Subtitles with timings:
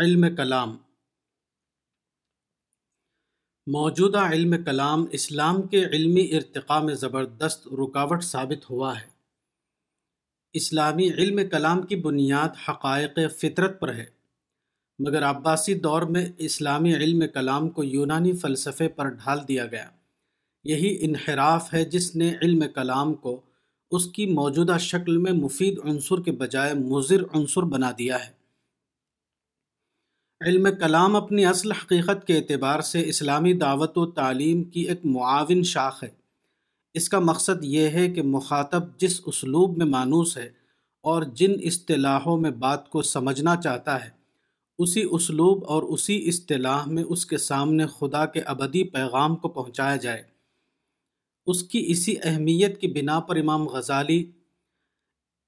[0.00, 0.76] علم کلام۔
[3.66, 9.06] موجودہ علم کلام اسلام کے علمی ارتقاء میں زبردست رکاوٹ ثابت ہوا ہے۔
[10.52, 14.04] اسلامی علم کلام کی بنیاد حقائق فطرت پر ہے۔
[14.98, 19.90] مگر عباسی دور میں اسلامی علم کلام کو یونانی فلسفے پر ڈھال دیا گیا۔
[20.64, 23.40] یہی انحراف ہے جس نے علم کلام کو
[23.90, 28.41] اس کی موجودہ شکل میں مفید عنصر کے بجائے مضر عنصر بنا دیا ہے۔
[30.46, 35.62] علم کلام اپنی اصل حقیقت کے اعتبار سے اسلامی دعوت و تعلیم کی ایک معاون
[35.62, 36.08] شاخ ہے۔
[36.94, 40.50] اس کا مقصد یہ ہے کہ مخاطب جس اسلوب میں مانوس ہے
[41.02, 44.10] اور جن اصطلاحوں میں بات کو سمجھنا چاہتا ہے،
[44.78, 49.96] اسی اسلوب اور اسی اصطلاح میں اس کے سامنے خدا کے ابدی پیغام کو پہنچایا
[49.96, 50.22] جائے۔
[51.46, 54.30] اس کی اسی اہمیت کی بنا پر امام غزالی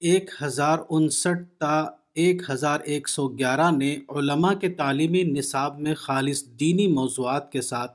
[0.00, 5.94] ایک ہزار انسٹھ تا ایک ہزار ایک سو گیارہ نے علماء کے تعلیمی نصاب میں
[5.94, 7.92] خالص دینی موضوعات کے ساتھ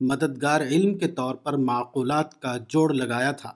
[0.00, 3.52] مددگار علم کے طور پر معقولات کا جوڑ لگایا تھا۔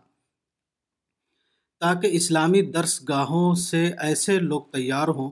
[1.81, 5.31] تاکہ اسلامی درس گاہوں سے ایسے لوگ تیار ہوں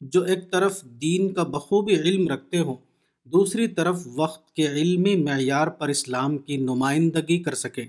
[0.00, 2.76] جو ایک طرف دین کا بخوبی علم رکھتے ہوں،
[3.24, 7.86] دوسری طرف وقت کے علمی معیار پر اسلام کی نمائندگی کر سکیں۔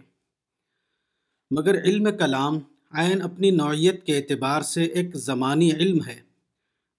[1.51, 2.59] مگر علم کلام
[2.91, 6.24] عین اپنی نوعیت کے اعتبار سے ایک زمانی علم ہے۔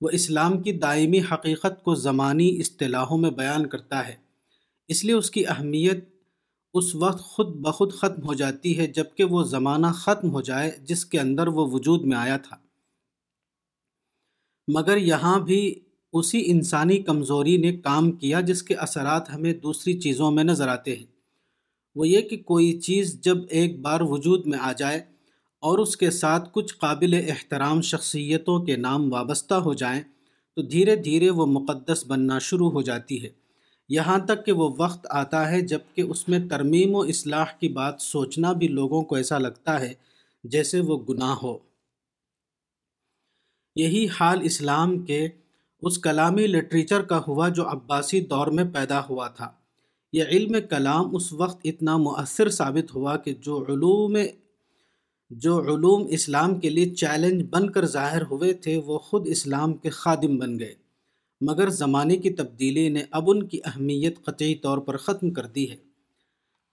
[0.01, 4.15] وہ اسلام کی دائمی حقیقت کو زمانی اصطلاحوں میں بیان کرتا ہے۔
[4.89, 6.09] اس لیے اس کی اہمیت
[6.75, 11.05] اس وقت خود بخود ختم ہو جاتی ہے جبکہ وہ زمانہ ختم ہو جائے جس
[11.05, 12.57] کے اندر وہ وجود میں آیا تھا۔
[14.69, 15.75] مگر یہاں بھی
[16.13, 20.97] اسی انسانی کمزوری نے کام کیا جس کے اثرات ہمیں دوسری چیزوں میں نظر آتے
[20.97, 21.07] ہیں۔
[21.95, 25.01] وہ یہ کہ کوئی چیز جب ایک بار وجود میں آ جائے
[25.67, 30.03] اور اس کے ساتھ کچھ قابل احترام شخصیتوں کے نام وابستہ ہو جائیں
[30.57, 33.29] تو دھیرے دھیرے وہ مقدس بننا شروع ہو جاتی ہے۔
[33.89, 37.95] یہاں تک کہ وہ وقت آتا ہے جبکہ اس میں ترمیم و اصلاح کی بات
[38.01, 39.93] سوچنا بھی لوگوں کو ایسا لگتا ہے
[40.45, 41.59] جیسے وہ گناہ ہو۔
[43.77, 45.29] یہی حال اسلام کے
[45.83, 49.51] اس کلامی لٹریچر کا ہوا جو عباسی دور میں پیدا ہوا تھا۔
[50.13, 54.17] یہ علم کلام اس وقت اتنا مؤثر ثابت ہوا کہ جو علوم
[55.31, 59.91] جو علوم اسلام کے لیے چیلنج بن کر ظاہر ہوئے تھے، وہ خود اسلام کے
[59.91, 60.75] خادم بن گئے۔
[61.41, 65.71] مگر زمانے کی تبدیلی نے اب ان کی اہمیت قطعی طور پر ختم کر دی
[65.71, 65.77] ہے۔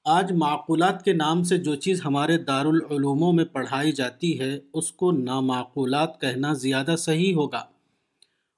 [0.06, 5.12] آج معقولات کے نام سے جو چیز ہمارے دارالعلوموں میں پڑھائی جاتی ہے، اس کو
[5.12, 7.66] نامعقولات کہنا زیادہ صحیح ہوگا۔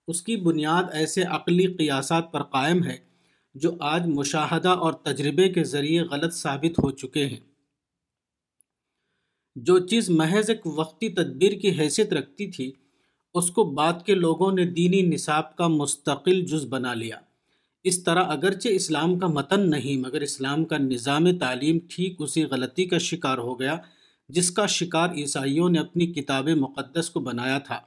[0.07, 2.97] اس کی بنیاد ایسے عقلی قیاسات پر قائم ہے
[3.55, 7.54] جو آج مشاہدہ اور تجربے کے ذریعے غلط ثابت ہو چکے ہیں۔
[9.55, 12.71] جو چیز محض ایک وقتی تدبیر کی حیثیت رکھتی تھی،
[13.33, 17.19] اس کو بعد کے لوگوں نے دینی نصاب کا مستقل جز بنا لیا۔
[17.83, 22.85] اس طرح اگرچہ اسلام کا متن نہیں، مگر اسلام کا نظام تعلیم ٹھیک اسی غلطی
[22.85, 23.77] کا شکار ہو گیا،
[24.29, 27.79] جس کا شکار عیسائیوں نے اپنی کتاب مقدس کو بنایا تھا۔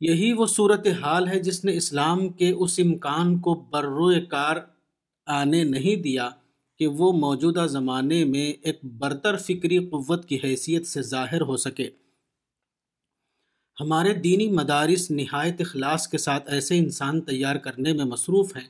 [0.00, 4.56] یہی وہ صورت حال ہے جس نے اسلام کے اس امکان کو بروئے کار
[5.26, 6.30] آنے نہیں دیا۔
[6.82, 11.90] کہ وہ موجودہ زمانے میں ایک برتر فکری قوت کی حیثیت سے ظاہر ہو سکے۔
[13.80, 18.68] ہمارے دینی مدارس نہایت اخلاص کے ساتھ ایسے انسان تیار کرنے میں مصروف ہیں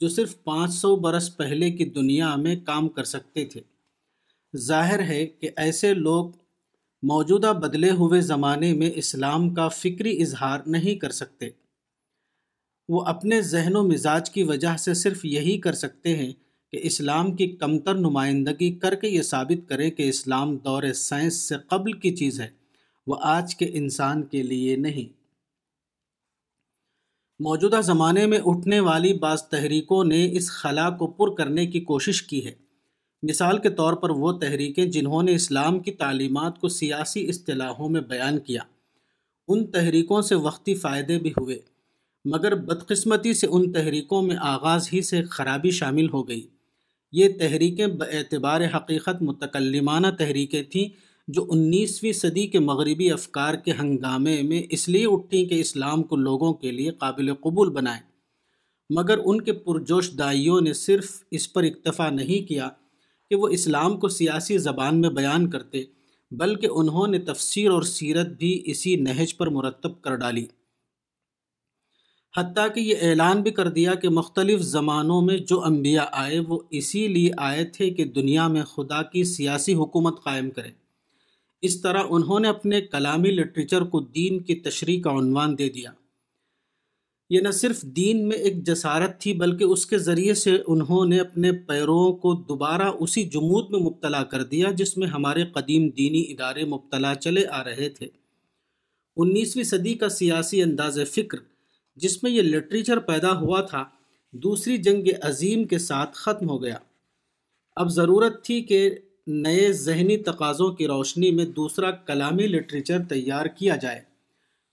[0.00, 3.60] جو صرف پانچ سو برس پہلے کی دنیا میں کام کر سکتے تھے۔
[4.56, 6.30] ظاہر ہے کہ ایسے لوگ
[7.02, 11.48] موجودہ بدلے ہوئے زمانے میں اسلام کا فکری اظہار نہیں کر سکتے۔
[12.88, 16.32] وہ اپنے ذہن و مزاج کی وجہ سے صرف یہی کر سکتے ہیں
[16.72, 21.54] کہ اسلام کی کمتر نمائندگی کر کے یہ ثابت کرے کہ اسلام دور سائنس سے
[21.68, 22.48] قبل کی چیز ہے،
[23.06, 25.20] وہ آج کے انسان کے لیے نہیں۔
[27.40, 32.22] موجودہ زمانے میں اٹھنے والی بعض تحریکوں نے اس خلا کو پر کرنے کی کوشش
[32.22, 32.52] کی ہے۔
[33.22, 38.00] مثال کے طور پر وہ تحریکیں جنہوں نے اسلام کی تعلیمات کو سیاسی اصطلاحوں میں
[38.00, 38.62] بیان کیا۔
[39.48, 41.58] ان تحریکوں سے وقتی فائدے بھی ہوئے،
[42.24, 46.46] مگر بدقسمتی سے ان تحریکوں میں آغاز ہی سے خرابی شامل ہو گئی۔
[47.12, 50.88] یہ تحریکیں اعتبار حقیقت متکلمانہ تحریکیں تھیں
[51.28, 56.16] جو انیسویں صدی کے مغربی افکار کے ہنگامے میں اس لیے اٹھیں کہ اسلام کو
[56.16, 58.00] لوگوں کے لیے قابل قبول بنائیں۔
[58.90, 62.68] مگر ان کے پرجوش دائیوں نے صرف اس پر اکتفا نہیں کیا
[63.30, 65.82] کہ وہ اسلام کو سیاسی زبان میں بیان کرتے،
[66.30, 70.46] بلکہ انہوں نے تفسیر اور سیرت بھی اسی نہج پر مرتب کر ڈالی۔
[72.36, 76.60] حتیٰ کہ یہ اعلان بھی کر دیا کہ مختلف زمانوں میں جو انبیاء آئے وہ
[76.70, 80.68] اسی لیے آئے تھے کہ دنیا میں خدا کی سیاسی حکومت قائم کرے۔
[81.62, 85.90] اس طرح انہوں نے اپنے کلامی لٹریچر کو دین کی تشریح کا عنوان دے دیا۔
[87.30, 91.20] یہ نہ صرف دین میں ایک جسارت تھی بلکہ اس کے ذریعے سے انہوں نے
[91.20, 96.22] اپنے پیروں کو دوبارہ اسی جمود میں مبتلا کر دیا جس میں ہمارے قدیم دینی
[96.22, 98.08] ادارے مبتلا چلے آ رہے تھے۔
[99.16, 101.38] انیسویں صدی کا سیاسی انداز فکر
[102.00, 103.84] جس میں یہ لٹریچر پیدا ہوا تھا،
[104.32, 106.76] دوسری جنگ عظیم کے ساتھ ختم ہو گیا۔
[107.76, 108.90] اب ضرورت تھی کہ
[109.26, 114.00] نئے ذہنی تقاضوں کی روشنی میں دوسرا کلامی لٹریچر تیار کیا جائے۔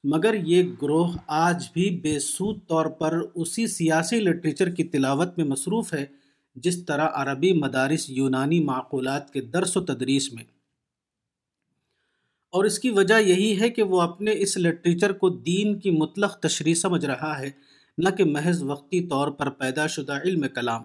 [0.03, 5.45] مگر یہ گروہ آج بھی بے سود طور پر اسی سیاسی لٹریچر کی تلاوت میں
[5.45, 6.05] مصروف ہے،
[6.55, 10.43] جس طرح عربی مدارس یونانی معقولات کے درس و تدریس میں۔
[12.51, 16.39] اور اس کی وجہ یہی ہے کہ وہ اپنے اس لٹریچر کو دین کی مطلق
[16.39, 17.49] تشریح سمجھ رہا ہے،
[17.97, 20.83] نہ کہ محض وقتی طور پر پیدا شدہ علم کلام۔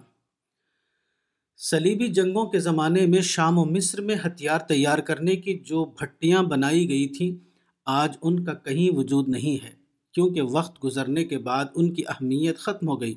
[1.57, 6.43] صلیبی جنگوں کے زمانے میں شام و مصر میں ہتھیار تیار کرنے کی جو بھٹیاں
[6.43, 7.45] بنائی گئی تھیں،
[7.85, 9.71] آج ان کا کہیں وجود نہیں ہے،
[10.13, 13.13] کیونکہ وقت گزرنے کے بعد ان کی اہمیت ختم ہو گئی۔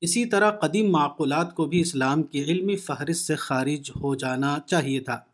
[0.00, 5.00] اسی طرح قدیم معقولات کو بھی اسلام کی علمی فہرست سے خارج ہو جانا چاہیے
[5.00, 5.29] تھا۔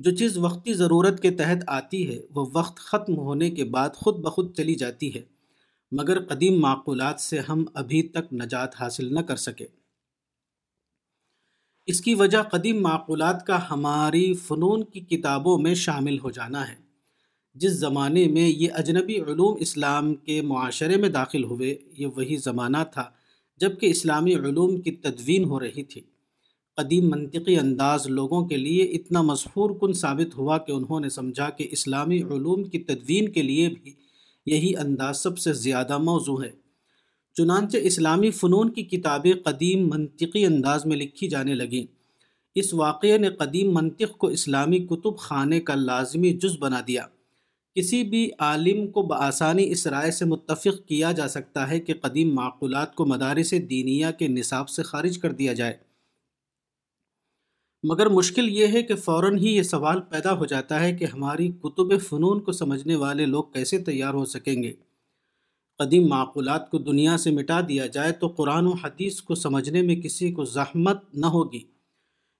[0.00, 4.16] جو چیز وقتی ضرورت کے تحت آتی ہے، وہ وقت ختم ہونے کے بعد خود
[4.16, 5.22] بخود چلی جاتی ہے۔
[5.92, 9.66] مگر قدیم معقولات سے ہم ابھی تک نجات حاصل نہ کر سکے۔
[11.86, 16.74] اس کی وجہ قدیم معقولات کا ہماری فنون کی کتابوں میں شامل ہو جانا ہے۔
[17.54, 22.84] جس زمانے میں یہ اجنبی علوم اسلام کے معاشرے میں داخل ہوئے، یہ وہی زمانہ
[22.92, 23.10] تھا
[23.56, 26.00] جبکہ اسلامی علوم کی تدوین ہو رہی تھی۔
[26.76, 31.50] قدیم منطقی انداز لوگوں کے لیے اتنا مشہور کن ثابت ہوا کہ انہوں نے سمجھا
[31.50, 33.92] کہ اسلامی علوم کی تدوین کے لیے بھی
[34.46, 36.50] یہی انداز سب سے زیادہ موضوع ہے۔
[37.34, 41.86] چنانچہ اسلامی فنون کی کتابیں قدیم منطقی انداز میں لکھی جانے لگیں۔
[42.54, 47.06] اس واقعے نے قدیم منطق کو اسلامی کتب خانے کا لازمی جز بنا دیا۔
[47.74, 52.34] کسی بھی عالم کو بآسانی اس رائے سے متفق کیا جا سکتا ہے کہ قدیم
[52.34, 55.89] معقولات کو مدارس دینیا کے نصاب سے خارج کر دیا جائے۔
[57.82, 61.48] مگر مشکل یہ ہے کہ فوراً ہی یہ سوال پیدا ہو جاتا ہے کہ ہماری
[61.48, 64.72] کتب فنون کو سمجھنے والے لوگ کیسے تیار ہو سکیں گے۔
[65.78, 69.96] قدیم معقولات کو دنیا سے مٹا دیا جائے تو قرآن و حدیث کو سمجھنے میں
[69.96, 71.60] کسی کو زحمت نہ ہوگی۔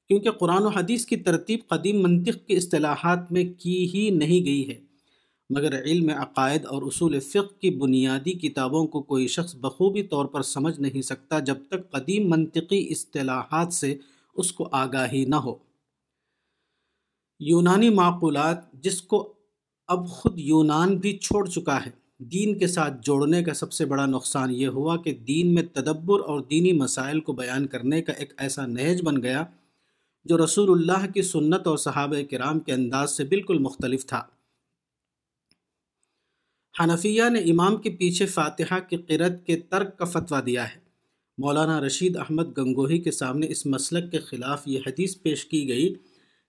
[0.09, 4.69] کیونکہ قرآن و حدیث کی ترتیب قدیم منطق کے اصطلاحات میں کی ہی نہیں گئی
[4.69, 4.81] ہے۔
[5.51, 10.43] مگر علم عقائد اور اصول فقہ کی بنیادی کتابوں کو کوئی شخص بخوبی طور پر
[10.43, 13.97] سمجھ نہیں سکتا جب تک قدیم منطقی اصطلاحات سے
[14.35, 15.55] اس کو آگاہی نہ ہو۔
[17.41, 19.33] یونانی معقولات جس کو
[19.89, 24.07] اب خود یونان بھی چھوڑ چکا ہے، دین کے ساتھ جوڑنے کا سب سے بڑا
[24.07, 28.33] نقصان یہ ہوا کہ دین میں تدبر اور دینی مسائل کو بیان کرنے کا ایک
[28.37, 29.45] ایسا نہج بن گیا
[30.25, 34.23] جو رسول اللہ کی سنت اور صحابہ کرام کے انداز سے بالکل مختلف تھا۔
[36.81, 40.90] حنفیہ نے امام کے پیچھے فاتحہ کی قرت کے ترک کا فتویٰ دیا ہے۔
[41.43, 45.95] مولانا رشید احمد گنگوہی کے سامنے اس مسلک کے خلاف یہ حدیث پیش کی گئی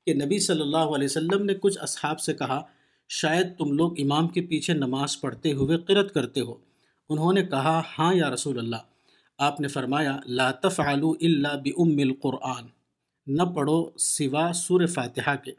[0.06, 2.62] کہ نبی صلی اللہ علیہ وسلم نے کچھ اصحاب سے کہا،
[3.10, 6.54] شاید تم لوگ امام کے پیچھے نماز پڑھتے ہوئے قرت کرتے ہو۔
[7.10, 8.76] انہوں نے کہا ہاں یا رسول اللہ۔
[9.38, 12.64] آپ نے فرمایا، لا تفعلوا الا بام القرآن۔
[13.28, 15.52] نہ پڑھو سوا سور فاتحہ کے۔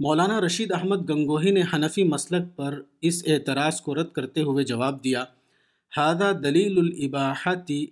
[0.00, 5.04] مولانا رشید احمد گنگوہی نے حنفی مسلک پر اس اعتراض کو رد کرتے ہوئے جواب
[5.04, 5.24] دیا
[5.96, 7.86] ہادہ دلیل الاباحتی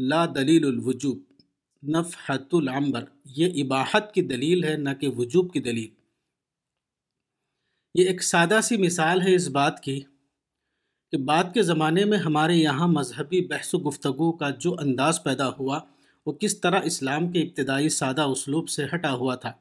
[0.00, 1.18] لا دلیل الوجوب
[1.88, 5.88] نفحت العنبر یہ اباحت کی دلیل ہے، نہ کہ وجوب کی دلیل۔
[7.94, 10.00] یہ ایک سادہ سی مثال ہے اس بات کی
[11.10, 15.48] کہ بعد کے زمانے میں ہمارے یہاں مذہبی بحث و گفتگو کا جو انداز پیدا
[15.48, 15.80] ہوا،
[16.26, 19.52] وہ کس طرح اسلام کے ابتدائی سادہ اسلوب سے ہٹا ہوا تھا۔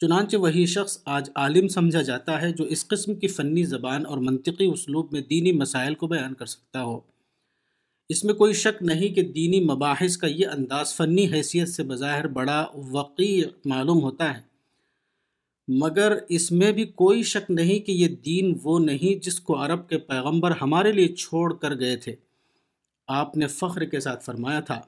[0.00, 4.18] چنانچہ وہی شخص آج عالم سمجھا جاتا ہے جو اس قسم کی فنی زبان اور
[4.18, 7.13] منطقی اسلوب میں دینی مسائل کو بیان کر سکتا ہو۔
[8.08, 12.26] اس میں کوئی شک نہیں کہ دینی مباحث کا یہ انداز فنی حیثیت سے بظاہر
[12.26, 14.42] بڑا وقی معلوم ہوتا ہے۔
[15.68, 19.88] مگر اس میں بھی کوئی شک نہیں کہ یہ دین وہ نہیں جس کو عرب
[19.88, 22.14] کے پیغمبر ہمارے لیے چھوڑ کر گئے تھے۔
[23.08, 24.80] آپ نے فخر کے ساتھ فرمایا تھا۔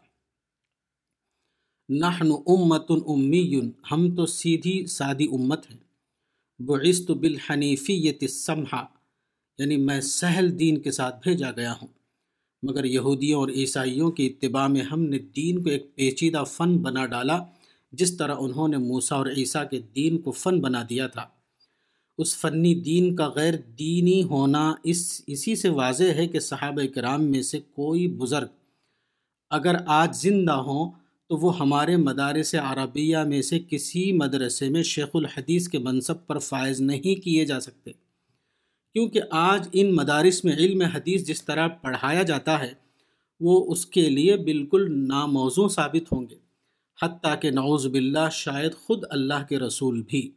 [1.89, 3.61] نحن امت امی،
[3.93, 5.79] ہم تو سیدھی سادی امت ہیں۔
[6.63, 8.85] بعثت بالحنیفیت السمحہ
[9.59, 11.96] یعنی میں سہل دین کے ساتھ بھیجا گیا ہوں۔
[12.63, 17.07] مگر یہودیوں اور عیسائیوں کی اتباع میں ہم نے دین کو ایک پیچیدہ فن بنا
[17.07, 17.39] ڈالا،
[17.93, 21.27] جس طرح انہوں نے موسیٰ اور عیسیٰ کے دین کو فن بنا دیا تھا۔
[22.19, 27.25] اس فنی دین کا غیر دینی ہونا اس، اسی سے واضح ہے کہ صحابہ کرام
[27.25, 28.47] میں سے کوئی بزرگ
[29.51, 30.91] اگر آج زندہ ہوں
[31.29, 36.39] تو وہ ہمارے مدارس عربیہ میں سے کسی مدرسے میں شیخ الحدیث کے منصب پر
[36.39, 37.91] فائز نہیں کیے جا سکتے۔
[38.97, 42.73] کیونکہ آج ان مدارس میں علم حدیث جس طرح پڑھایا جاتا ہے،
[43.41, 46.35] وہ اس کے لیے بالکل ناموزوں ثابت ہوں گے۔
[47.03, 50.31] حتیٰ کہ نعوذ باللہ شاید خود اللہ کے رسول بھی۔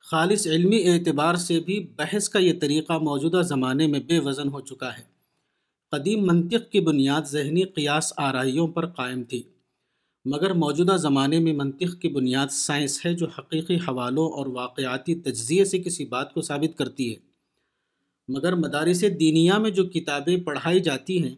[0.00, 4.60] خالص علمی اعتبار سے بھی بحث کا یہ طریقہ موجودہ زمانے میں بے وزن ہو
[4.60, 5.02] چکا ہے۔
[5.90, 9.42] قدیم منطق کی بنیاد ذہنی قیاس آرائیوں پر قائم تھی۔
[10.28, 15.64] مگر موجودہ زمانے میں منطق کی بنیاد سائنس ہے جو حقیقی حوالوں اور واقعاتی تجزیے
[15.64, 17.16] سے کسی بات کو ثابت کرتی ہے۔
[18.28, 21.34] مگر مدارس دینیا میں جو کتابیں پڑھائی جاتی ہیں،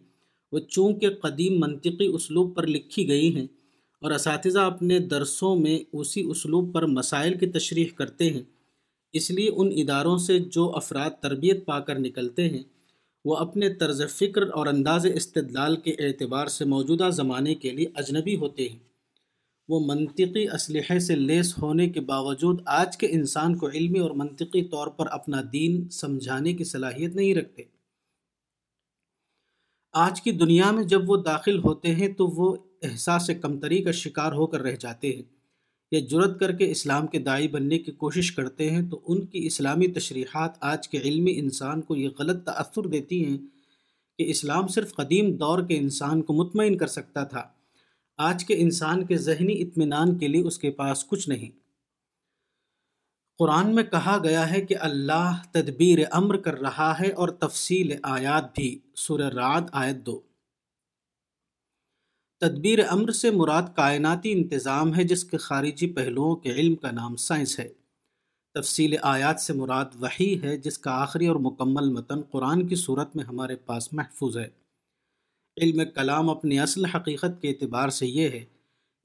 [0.52, 3.46] وہ چونکہ قدیم منطقی اسلوب پر لکھی گئی ہیں
[4.00, 8.42] اور اساتذہ اپنے درسوں میں اسی اسلوب پر مسائل کی تشریح کرتے ہیں،
[9.12, 12.62] اس لیے ان اداروں سے جو افراد تربیت پا کر نکلتے ہیں
[13.28, 18.36] وہ اپنے طرز فکر اور انداز استدلال کے اعتبار سے موجودہ زمانے کے لیے اجنبی
[18.36, 18.78] ہوتے ہیں۔
[19.68, 24.64] وہ منطقی اسلحے سے لیس ہونے کے باوجود آج کے انسان کو علمی اور منطقی
[24.64, 27.62] طور پر اپنا دین سمجھانے کی صلاحیت نہیں رکھتے۔
[29.92, 34.32] آج کی دنیا میں جب وہ داخل ہوتے ہیں تو وہ احساس کمتری کا شکار
[34.32, 35.37] ہو کر رہ جاتے ہیں۔
[35.90, 39.46] یا جرت کر کے اسلام کے دائی بننے کی کوشش کرتے ہیں تو ان کی
[39.46, 43.38] اسلامی تشریحات آج کے علمی انسان کو یہ غلط تأثر دیتی ہیں
[44.18, 47.42] کہ اسلام صرف قدیم دور کے انسان کو مطمئن کر سکتا تھا۔
[48.16, 51.50] آج کے انسان کے ذہنی اطمینان کے لیے اس کے پاس کچھ نہیں۔
[53.38, 58.56] قرآن میں کہا گیا ہے کہ اللہ تدبیر امر کر رہا ہے اور تفصیل آیات
[58.56, 60.27] بھی۔ سورہ رعد آیت دو۔
[62.40, 67.16] تدبیر امر سے مراد کائناتی انتظام ہے جس کے خارجی پہلوؤں کے علم کا نام
[67.16, 67.68] سائنس ہے۔
[68.54, 73.16] تفصیل آیات سے مراد وہی ہے جس کا آخری اور مکمل متن قرآن کی صورت
[73.16, 74.48] میں ہمارے پاس محفوظ ہے۔
[75.62, 78.44] علم کلام اپنی اصل حقیقت کے اعتبار سے یہ ہے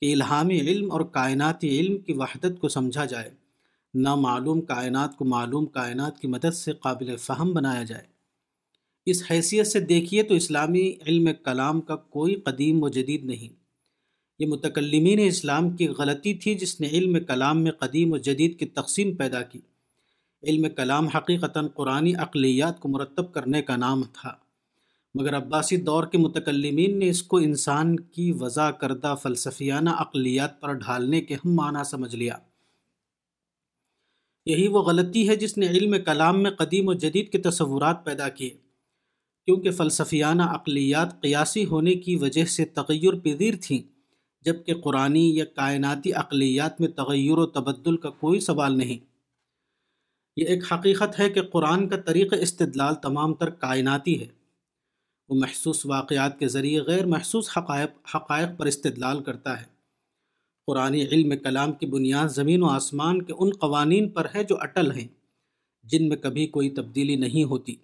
[0.02, 3.30] کہ الہامی علم اور کائناتی علم کی وحدت کو سمجھا جائے۔
[3.94, 8.13] نہ معلوم کائنات کو معلوم کائنات کی مدد سے قابل فہم بنایا جائے۔
[9.06, 13.56] اس حیثیت سے دیکھیے تو اسلامی علم کلام کا کوئی قدیم و جدید نہیں۔
[14.40, 18.66] یہ متکلمین اسلام کی غلطی تھی جس نے علم کلام میں قدیم و جدید کی
[18.66, 19.60] تقسیم پیدا کی۔
[20.44, 24.34] علم کلام حقیقتاً قرآن اقلیات کو مرتب کرنے کا نام تھا۔
[25.16, 30.74] مگر عباسی دور کے متکلمین نے اس کو انسان کی وضع کردہ فلسفیانہ اقلیات پر
[30.74, 32.38] ڈھالنے کے ہم معنی سمجھ لیا۔
[34.46, 38.30] یہی وہ غلطی ہے جس نے علم کلام میں قدیم و جدید کے تصورات پیدا
[38.30, 38.63] کیے۔
[39.46, 43.82] کیونکہ فلسفیانہ اقلیات قیاسی ہونے کی وجہ سے تغیر پذیر تھیں،
[44.42, 49.06] جبکہ قرآنی یا کائناتی اقلیات میں تغیر و تبدل کا کوئی سوال نہیں۔
[50.38, 54.26] یہ ایک حقیقت ہے کہ قرآن کا طریق استدلال تمام تر کائناتی ہے۔
[55.30, 59.66] وہ محسوس واقعات کے ذریعے غیر محسوس حقائق حقائق پر استدلال کرتا ہے۔
[60.68, 64.92] قرآن علم کلام کی بنیاد زمین و آسمان کے ان قوانین پر ہے جو اٹل
[64.92, 65.08] ہیں،
[65.84, 67.76] جن میں کبھی کوئی تبدیلی نہیں ہوتی۔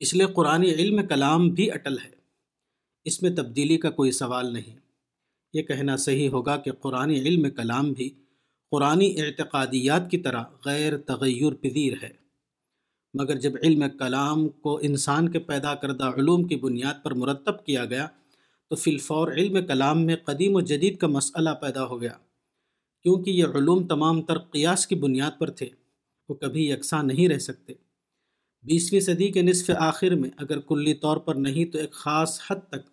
[0.00, 2.10] اس لیے قرآن علم کلام بھی اٹل ہے۔
[3.04, 4.78] اس میں تبدیلی کا کوئی سوال نہیں۔
[5.52, 8.10] یہ کہنا صحیح ہوگا کہ قرآن علم کلام بھی
[8.70, 12.26] قرآن اعتقادیات کی طرح غیر تغیر پذیر ہے۔
[13.14, 17.84] مگر جب علم کلام کو انسان کے پیدا کردہ علوم کی بنیاد پر مرتب کیا
[17.84, 18.08] گیا،
[18.70, 22.12] تو فی الفور علم کلام میں قدیم و جدید کا مسئلہ پیدا ہو گیا۔
[23.02, 25.68] کیونکہ یہ علوم تمام تر قیاس کی بنیاد پر تھے،
[26.28, 27.85] وہ کبھی یکساں نہیں رہ سکتے۔
[28.66, 32.68] بیسویں صدی کے نصف آخر میں اگر کلی طور پر نہیں تو ایک خاص حد
[32.68, 32.90] تک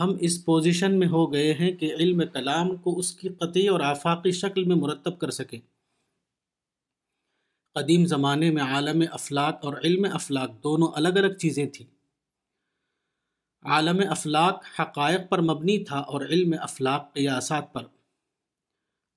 [0.00, 3.80] ہم اس پوزیشن میں ہو گئے ہیں کہ علم کلام کو اس کی قطعی اور
[3.80, 5.60] آفاقی شکل میں مرتب کر سکیں۔
[7.74, 11.86] قدیم زمانے میں عالم افلاق اور علم افلاق دونوں الگ الگ چیزیں تھیں۔
[13.62, 17.82] عالم افلاق حقائق پر مبنی تھا اور علم افلاق قیاسات پر۔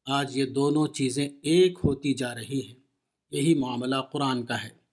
[0.05, 2.75] آج یہ دونوں چیزیں ایک ہوتی جا رہی ہیں۔
[3.31, 4.86] یہی معاملہ قرآن کا ہے۔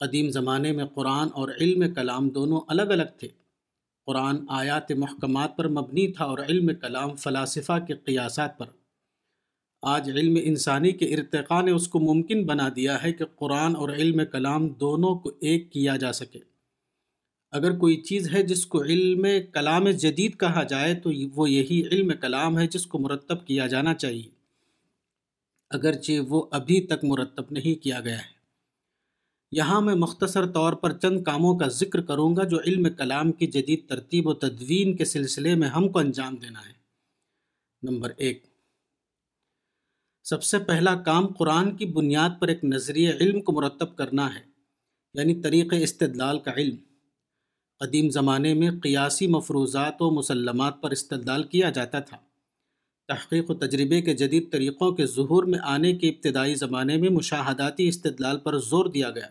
[0.00, 3.28] قدیم زمانے میں قرآن اور علم کلام دونوں الگ الگ تھے۔
[4.06, 8.66] قرآن آیات محکمات پر مبنی تھا اور علم کلام فلاسفہ کے قیاسات پر۔
[9.82, 13.88] آج علم انسانی کے ارتقاء نے اس کو ممکن بنا دیا ہے کہ قرآن اور
[13.88, 16.38] علم کلام دونوں کو ایک کیا جا سکے۔
[17.50, 22.12] اگر کوئی چیز ہے جس کو علم کلام جدید کہا جائے تو وہ یہی علم
[22.20, 24.30] کلام ہے جس کو مرتب کیا جانا چاہیے۔
[25.70, 28.39] اگرچہ وہ ابھی تک مرتب نہیں کیا گیا ہے۔
[29.52, 33.46] یہاں میں مختصر طور پر چند کاموں کا ذکر کروں گا جو علم کلام کی
[33.46, 36.72] جدید ترتیب و تدوین کے سلسلے میں ہم کو انجام دینا ہے۔
[37.82, 38.44] نمبر ایک،
[40.24, 44.40] سب سے پہلا کام قرآن کی بنیاد پر ایک نظریہ علم کو مرتب کرنا ہے
[45.14, 46.76] یعنی طریق استدلال کا علم۔
[47.80, 52.16] قدیم زمانے میں قیاسی مفروضات و مسلمات پر استدلال کیا جاتا تھا۔
[53.08, 57.88] تحقیق و تجربے کے جدید طریقوں کے ظہور میں آنے کے ابتدائی زمانے میں مشاہداتی
[57.88, 59.28] استدلال پر زور دیا گیا۔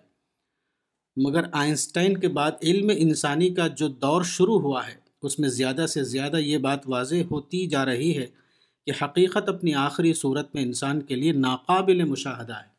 [1.24, 5.86] مگر آئنسٹائن کے بعد علم انسانی کا جو دور شروع ہوا ہے، اس میں زیادہ
[5.90, 8.28] سے زیادہ یہ بات واضح ہوتی جا رہی ہے
[8.86, 12.70] کہ حقیقت اپنی آخری صورت میں انسان کے لیے ناقابل مشاہدہ ہے۔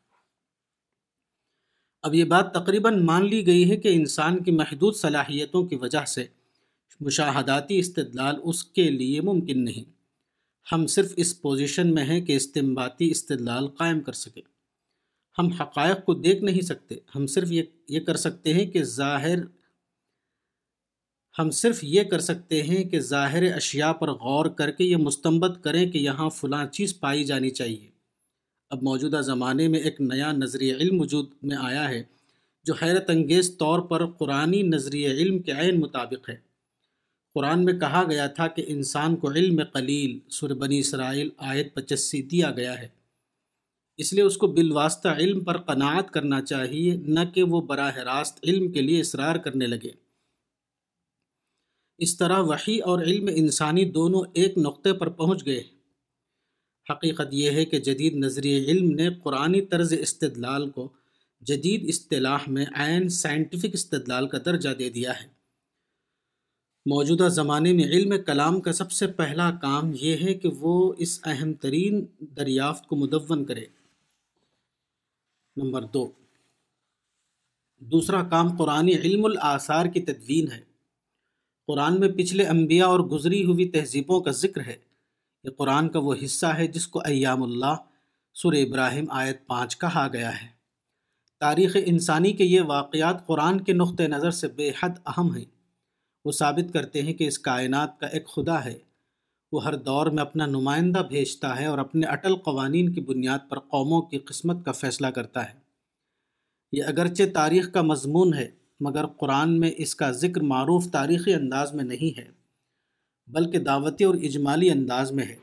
[2.03, 6.05] اب یہ بات تقریباً مان لی گئی ہے کہ انسان کی محدود صلاحیتوں کی وجہ
[6.05, 6.25] سے
[6.99, 9.91] مشاہداتی استدلال اس کے لیے ممکن نہیں۔
[10.71, 14.50] ہم صرف اس پوزیشن میں ہیں کہ استمباتی استدلال قائم کر سکیں۔
[15.39, 19.37] ہم حقائق کو دیکھ نہیں سکتے۔ ہم صرف یہ یہ کر سکتے ہیں کہ ظاہر
[21.39, 25.63] ہم صرف یہ کر سکتے ہیں کہ ظاہر اشیاء پر غور کر کے یہ مستمت
[25.63, 27.89] کریں کہ یہاں فلاں چیز پائی جانی چاہیے۔
[28.69, 32.03] اب موجودہ زمانے میں ایک نیا نظریہ علم وجود میں آیا ہے،
[32.63, 36.37] جو حیرت انگیز طور پر قرآن نظریہ علم کے عین مطابق ہے۔
[37.33, 42.21] قرآن میں کہا گیا تھا کہ انسان کو علم قلیل سر بنی اسرائیل آیت پچسی
[42.21, 43.00] دیا گیا ہے۔
[44.01, 48.39] اس لیے اس کو بالواسطہ علم پر قناعت کرنا چاہیے، نہ کہ وہ براہ راست
[48.43, 49.91] علم کے لیے اصرار کرنے لگے۔
[51.97, 55.63] اس طرح وحی اور علم انسانی دونوں ایک نقطے پر پہنچ گئے۔
[56.89, 60.89] حقیقت یہ ہے کہ جدید نظری علم نے قرآن طرز استدلال کو
[61.41, 65.27] جدید اصطلاح میں عین سائنٹیفک استدلال کا درجہ دے دیا ہے۔
[66.85, 71.19] موجودہ زمانے میں علم کلام کا سب سے پہلا کام یہ ہے کہ وہ اس
[71.25, 73.65] اہم ترین دریافت کو مدون کرے۔
[75.55, 76.11] نمبر دو۔
[77.77, 80.61] دوسرا کام قرآن علم الآثار کی تدوین ہے۔
[81.67, 84.75] قرآن میں پچھلے انبیاء اور گزری ہوئی تہذیبوں کا ذکر ہے۔
[85.43, 87.75] یہ قرآن کا وہ حصہ ہے جس کو ایام اللہ
[88.33, 90.47] سر ابراہیم آیت پانچ کہا گیا ہے۔
[91.39, 95.45] تاریخ انسانی کے یہ واقعات قرآن کے نقطۂ نظر سے بے حد اہم ہیں۔
[96.25, 98.79] وہ ثابت کرتے ہیں کہ اس کائنات کا ایک خدا ہے۔
[99.51, 103.59] وہ ہر دور میں اپنا نمائندہ بھیجتا ہے اور اپنے اٹل قوانین کی بنیاد پر
[103.59, 105.59] قوموں کی قسمت کا فیصلہ کرتا ہے۔
[106.71, 111.73] یہ اگرچہ تاریخ کا مضمون ہے، مگر قرآن میں اس کا ذکر معروف تاریخی انداز
[111.73, 112.27] میں نہیں ہے،
[113.27, 115.35] بلکہ دعوتی اور اجمالی انداز میں ہے۔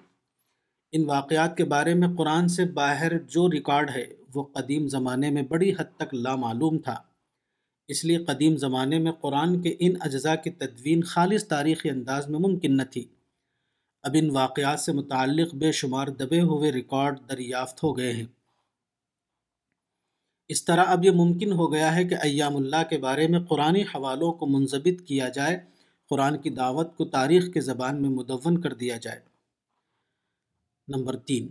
[0.92, 4.04] ان واقعات کے بارے میں قرآن سے باہر جو ریکارڈ ہے،
[4.34, 6.96] وہ قدیم زمانے میں بڑی حد تک لامعلوم تھا۔
[7.88, 12.38] اس لیے قدیم زمانے میں قرآن کے ان اجزاء کی تدوین خالص تاریخی انداز میں
[12.38, 13.04] ممکن نہ تھی۔
[14.08, 18.24] اب ان واقعات سے متعلق بے شمار دبے ہوئے ریکارڈ دریافت ہو گئے ہیں۔
[20.48, 23.76] اس طرح اب یہ ممکن ہو گیا ہے کہ ایام اللہ کے بارے میں قرآن
[23.76, 25.58] حوالوں کو منظبط کیا جائے،
[26.10, 29.20] قرآن کی دعوت کو تاریخ کے زبان میں مدون کر دیا جائے۔
[30.88, 31.48] نمبر تین۔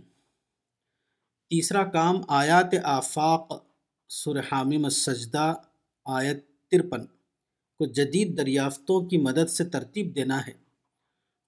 [1.50, 3.64] تیسرا کام، آیات آفاق
[4.08, 5.54] سرحامی مسجدہ
[6.04, 7.06] آیت ترپن
[7.78, 10.67] کو جدید دریافتوں کی مدد سے ترتیب دینا ہے۔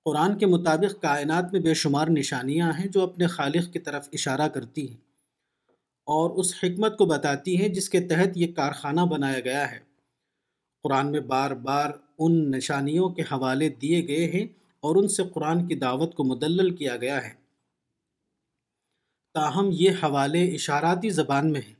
[0.04, 4.48] قرآن کے مطابق کائنات میں بے شمار نشانیاں ہیں جو اپنے خالق کی طرف اشارہ
[4.48, 4.96] کرتی ہیں
[6.06, 9.78] اور اس حکمت کو بتاتی ہیں جس کے تحت یہ کارخانہ بنایا گیا ہے۔
[10.82, 14.46] قرآن میں بار بار ان نشانیوں کے حوالے دیے گئے ہیں
[14.80, 17.34] اور ان سے قرآن کی دعوت کو مدلل کیا گیا ہے۔
[19.34, 21.74] تاہم، یہ حوالے اشاراتی زبان میں ہیں۔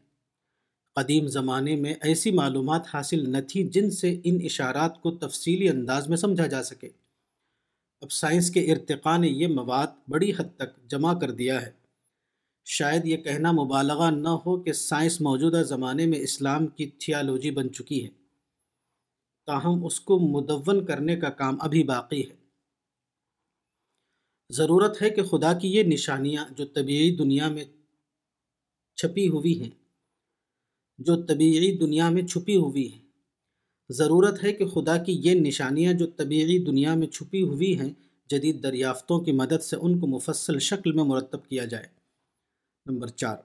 [0.95, 6.09] قدیم زمانے میں ایسی معلومات حاصل نہ تھی جن سے ان اشارات کو تفصیلی انداز
[6.09, 6.89] میں سمجھا جا سکے۔
[8.01, 11.73] اب سائنس کے ارتقاء نے یہ مواد بڑی حد تک جمع کر دیا ہے۔
[12.65, 17.73] شاید یہ کہنا مبالغہ نہ ہو کہ سائنس موجودہ زمانے میں اسلام کی تھیالوجی بن
[17.73, 18.11] چکی ہے۔
[19.47, 22.37] تاہم، اس کو مدون کرنے کا کام ابھی باقی ہے۔
[24.51, 27.65] ضرورت ہے کہ خدا کی یہ نشانیاں جو طبیعی دنیا میں
[28.97, 29.71] چھپی ہوئی ہیں،
[30.99, 33.10] جو طبیعی دنیا میں چھپی ہوئی ہیں۔
[33.91, 37.91] ضرورت ہے کہ خدا کی یہ نشانیاں جو طبیعی دنیا میں چھپی ہوئی ہیں،
[38.31, 41.87] جدید دریافتوں کی مدد سے ان کو مفصل شکل میں مرتب کیا جائے۔
[42.87, 43.37] نمبر چار۔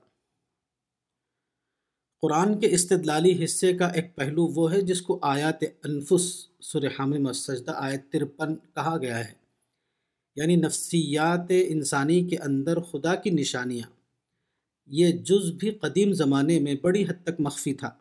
[2.22, 7.72] قرآن کے استدلالی حصے کا ایک پہلو وہ ہے جس کو آیات انفس سرحام مسجدہ
[7.76, 9.34] آیت ترپن کہا گیا ہے۔
[10.36, 13.90] یعنی نفسیات انسانی کے اندر خدا کی نشانیاں۔
[14.86, 17.92] یہ جز بھی قدیم زمانے میں بڑی حد تک مخفی تھا۔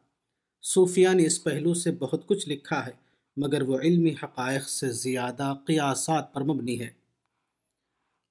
[0.65, 2.91] صوفیہ نے اس پہلو سے بہت کچھ لکھا ہے،
[3.37, 6.89] مگر وہ علمی حقائق سے زیادہ قیاسات پر مبنی ہے۔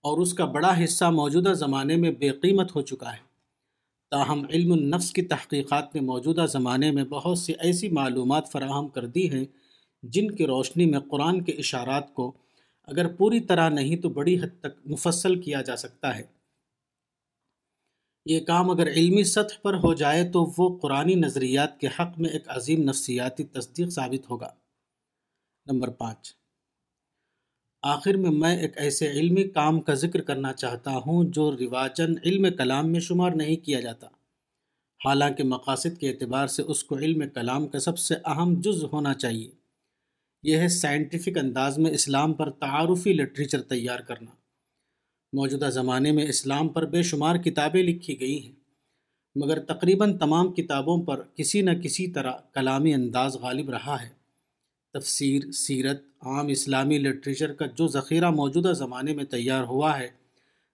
[0.04, 3.17] اور اس کا بڑا حصہ موجودہ زمانے میں بے قیمت ہو چکا ہے۔
[4.12, 9.06] تاہم، علم النفس کی تحقیقات نے موجودہ زمانے میں بہت سی ایسی معلومات فراہم کر
[9.06, 9.46] دی ہیں
[10.04, 12.32] جن کی روشنی میں قرآن کے اشارات کو
[12.84, 16.24] اگر پوری طرح نہیں تو بڑی حد تک مفصل کیا جا سکتا ہے۔
[18.25, 22.29] یہ کام اگر علمی سطح پر ہو جائے تو وہ قرآن نظریات کے حق میں
[22.29, 24.49] ایک عظیم نفسیاتی تصدیق ثابت ہوگا۔
[25.65, 26.36] نمبر پانچ۔
[27.81, 32.45] آخر میں میں ایک ایسے علمی کام کا ذکر کرنا چاہتا ہوں جو رواجن علم
[32.57, 34.07] کلام میں شمار نہیں کیا جاتا۔
[35.05, 39.13] حالانکہ مقاصد کے اعتبار سے اس کو علم کلام کا سب سے اہم جز ہونا
[39.13, 39.51] چاہیے۔
[40.43, 44.31] یہ ہے سائنٹیفک انداز میں اسلام پر تعارفی لٹریچر تیار کرنا۔
[45.34, 48.52] موجودہ زمانے میں اسلام پر بے شمار کتابیں لکھی گئی ہیں،
[49.36, 54.10] مگر تقریباً تمام کتابوں پر کسی نہ کسی طرح کلامی انداز غالب رہا ہے۔
[54.93, 60.08] تفسیر، سیرت، عام اسلامی لٹریچر کا جو ذخیرہ موجودہ زمانے میں تیار ہوا ہے،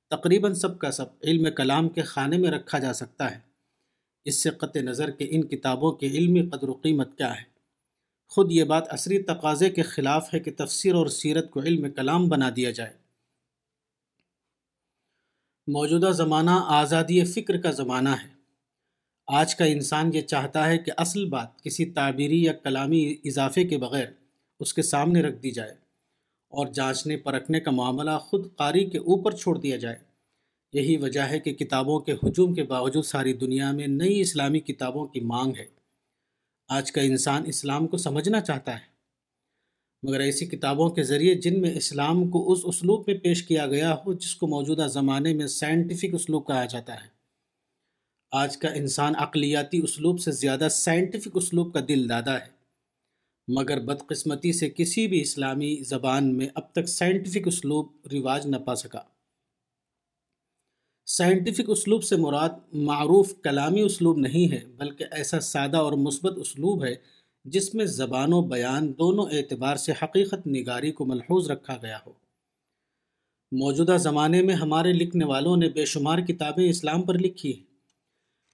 [0.10, 3.39] تقریباً سب کا سب علم کلام کے خانے میں رکھا جا سکتا ہے۔
[4.26, 7.43] اس سے قطع نظر کہ ان کتابوں کی علمی قدر و قیمت کیا ہے۔
[8.30, 12.28] خود یہ بات عصری تقاضے کے خلاف ہے کہ تفسیر اور سیرت کو علم کلام
[12.28, 12.98] بنا دیا جائے۔
[15.71, 18.27] موجودہ زمانہ آزادی فکر کا زمانہ ہے۔
[19.27, 23.77] آج کا انسان یہ چاہتا ہے کہ اصل بات کسی تعبیری یا کلامی اضافے کے
[23.77, 24.05] بغیر
[24.60, 25.71] اس کے سامنے رکھ دی جائے
[26.49, 29.95] اور جانچنے پرکھنے کا معاملہ خود قاری کے اوپر چھوڑ دیا جائے۔
[30.73, 35.08] یہی وجہ ہے کہ کتابوں کے ہجوم کے باوجود ساری دنیا میں نئی اسلامی کتابوں
[35.08, 35.65] کی مانگ ہے۔
[36.69, 38.88] آج کا انسان اسلام کو سمجھنا چاہتا ہے۔
[40.03, 43.95] مگر ایسی کتابوں کے ذریعے جن میں اسلام کو اس اسلوب میں پیش کیا گیا
[43.95, 47.19] ہو، جس کو موجودہ زمانے میں سائنٹیفک اسلوب کہا جاتا ہے۔
[48.31, 52.59] آج کا انسان اقلیاتی اسلوب سے زیادہ سائنٹیفک اسلوب کا دل دادا ہے۔
[53.47, 58.75] مگر بدقسمتی سے کسی بھی اسلامی زبان میں اب تک سائنٹیفک اسلوب رواج نہ پا
[58.75, 59.01] سکا۔
[61.05, 66.85] سائنٹیفک اسلوب سے مراد معروف کلامی اسلوب نہیں ہے، بلکہ ایسا سادہ اور مثبت اسلوب
[66.85, 71.97] ہے جس میں زبان و بیان دونوں اعتبار سے حقیقت نگاری کو ملحوظ رکھا گیا
[72.08, 72.13] ہو۔
[73.52, 77.63] موجودہ زمانے میں ہمارے لکھنے والوں نے بے شمار کتابیں اسلام پر لکھی ہیں۔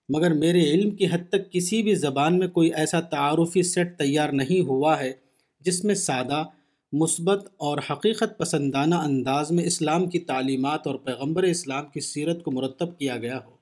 [0.10, 4.30] مگر میرے علم کی حد تک کسی بھی زبان میں کوئی ایسا تعارفی سیٹ تیار
[4.30, 5.14] نہیں ہوا ہے
[5.60, 6.44] جس میں سادہ،
[6.92, 12.52] مثبت اور حقیقت پسندانہ انداز میں اسلام کی تعلیمات اور پیغمبر اسلام کی سیرت کو
[12.52, 13.56] مرتب کیا گیا ہو۔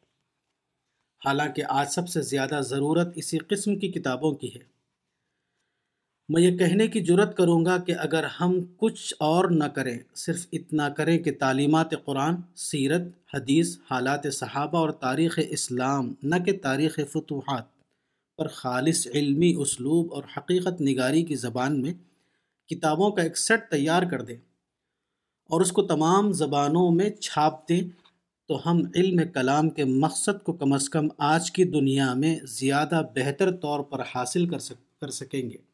[1.26, 4.73] حالانکہ آج سب سے زیادہ ضرورت اسی قسم کی کتابوں کی ہے۔
[6.30, 10.46] میں یہ کہنے کی جرت کروں گا کہ اگر ہم کچھ اور نہ کریں، صرف
[10.52, 13.02] اتنا کریں کہ تعلیمات قرآن، سیرت،
[13.34, 17.66] حدیث، حالات صحابہ اور تاریخ اسلام، نہ کہ تاریخ فتوحات
[18.38, 21.94] پر خالص علمی اسلوب اور حقیقت نگاری کی زبان میں
[22.70, 24.38] کتابوں کا ایک سیٹ تیار کر دیں
[25.50, 27.82] اور اس کو تمام زبانوں میں چھاپ دیں،
[28.48, 33.02] تو ہم علم کلام کے مقصد کو کم از کم آج کی دنیا میں زیادہ
[33.16, 35.73] بہتر طور پر حاصل کر سک، کر سکیں گے۔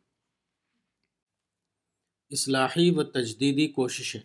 [2.31, 4.21] اصلاحی و تجدیدی کوششیں۔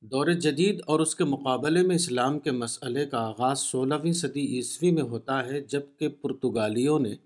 [0.00, 4.90] دور جدید اور اس کے مقابلے میں اسلام کے مسئلے کا آغاز سولہویں صدی عیسوی
[4.90, 7.16] میں ہوتا ہے جبکہ پرتگالیوں نے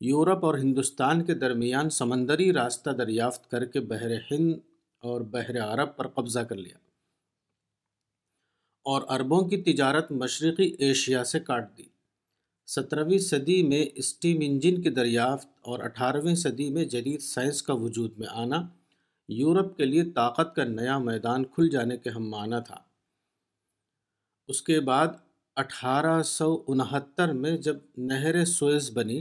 [0.00, 4.54] یورپ اور ہندوستان کے درمیان سمندری راستہ دریافت کر کے بحر ہند
[5.02, 6.78] اور بحر عرب پر قبضہ کر لیا
[8.84, 11.82] اور عربوں کی تجارت مشرقی ایشیا سے کاٹ دی۔
[12.66, 18.18] سترہویں صدی میں اسٹیم انجن کی دریافت اور اٹھارہویں صدی میں جدید سائنس کا وجود
[18.18, 18.62] میں آنا
[19.28, 22.76] یورپ کے لیے طاقت کا نیا میدان کھل جانے کے ہم معنی تھا۔
[24.48, 25.06] اس کے بعد
[25.56, 29.18] اٹھارہ سو انہتر میں جب نہر سوئز بنی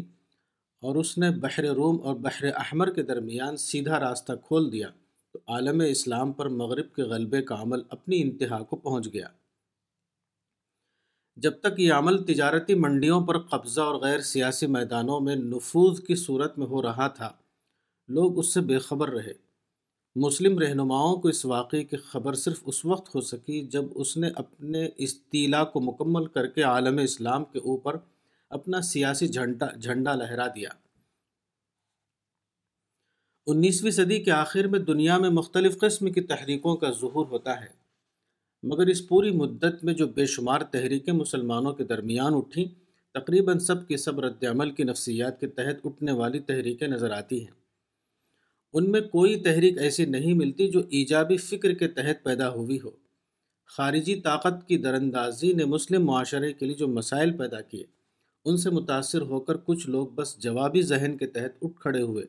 [0.82, 4.88] اور اس نے بحر روم اور بحر احمر کے درمیان سیدھا راستہ کھول دیا
[5.34, 9.28] تو عالم اسلام پر مغرب کے غلبے کا عمل اپنی انتہا کو پہنچ گیا۔
[11.38, 16.16] جب تک یہ عمل تجارتی منڈیوں پر قبضہ اور غیر سیاسی میدانوں میں نفوذ کی
[16.16, 17.32] صورت میں ہو رہا تھا،
[18.08, 19.34] لوگ اس سے بے خبر رہے۔
[20.16, 24.30] مسلم رہنماؤں کو اس واقعے کی خبر صرف اس وقت ہو سکی جب اس نے
[24.36, 27.98] اپنے استیلا کو مکمل کر کے عالم اسلام کے اوپر
[28.50, 30.70] اپنا سیاسی جھنڈا جھنڈا لہرا دیا۔
[33.48, 37.85] انیسویں صدی کے آخر میں دنیا میں مختلف قسم کی تحریکوں کا ظہور ہوتا ہے۔
[38.68, 42.66] مگر اس پوری مدت میں جو بے شمار تحریکیں مسلمانوں کے درمیان اٹھیں،
[43.14, 47.40] تقریباً سب کی سب رد عمل کی نفسیات کے تحت اٹھنے والی تحریکیں نظر آتی
[47.40, 47.52] ہیں۔
[48.74, 52.90] ان میں کوئی تحریک ایسی نہیں ملتی جو ایجابی فکر کے تحت پیدا ہوئی ہو۔
[53.66, 57.84] خارجی طاقت کی دراندازی نے مسلم معاشرے کے لیے جو مسائل پیدا کیے،
[58.46, 62.26] ان سے متاثر ہو کر کچھ لوگ بس جوابی ذہن کے تحت اٹھ کھڑے ہوئے۔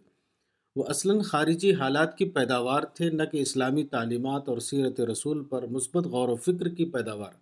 [0.76, 5.66] وہ اصلاً خارجی حالات کی پیداوار تھے، نہ کہ اسلامی تعلیمات اور سیرت رسول پر
[5.66, 7.32] مثبت غور و فکر کی پیداوار۔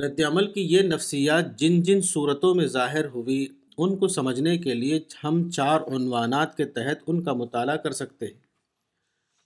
[0.00, 3.46] رد عمل کی یہ نفسیات جن جن صورتوں میں ظاہر ہوئی،
[3.78, 8.26] ان کو سمجھنے کے لیے ہم چار عنوانات کے تحت ان کا مطالعہ کر سکتے
[8.26, 8.40] ہیں۔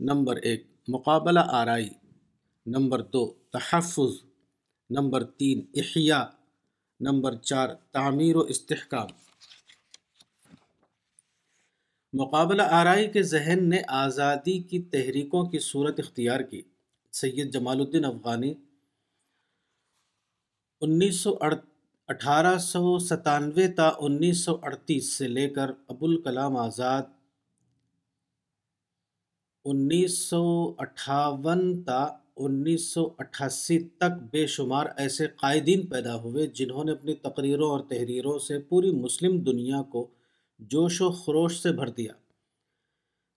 [0.00, 1.88] نمبر ایک، مقابلہ آرائی۔
[2.66, 4.22] نمبر دو، تحفظ۔
[4.90, 6.24] نمبر تین، احیاء۔
[7.00, 9.25] نمبر چار، تعمیر و استحکام۔
[12.16, 16.62] مقابلہ آرائی کے ذہن نے آزادی کی تحریکوں کی صورت اختیار کی۔
[17.12, 18.54] سید جمال الدین افغانی،
[20.80, 21.34] انیس سو
[22.08, 27.02] اٹھارہ سو ستانوے تا انیس سو اڑتیس سے لے کر ابوالکلام آزاد،
[29.64, 32.00] انیس سو اٹھاون تا
[32.36, 37.80] انیس سو اٹھاسی تک بے شمار ایسے قائدین پیدا ہوئے جنہوں نے اپنی تقریروں اور
[37.80, 40.06] تحریروں سے پوری مسلم دنیا کو
[40.58, 42.12] جوش و خروش سے بھر دیا۔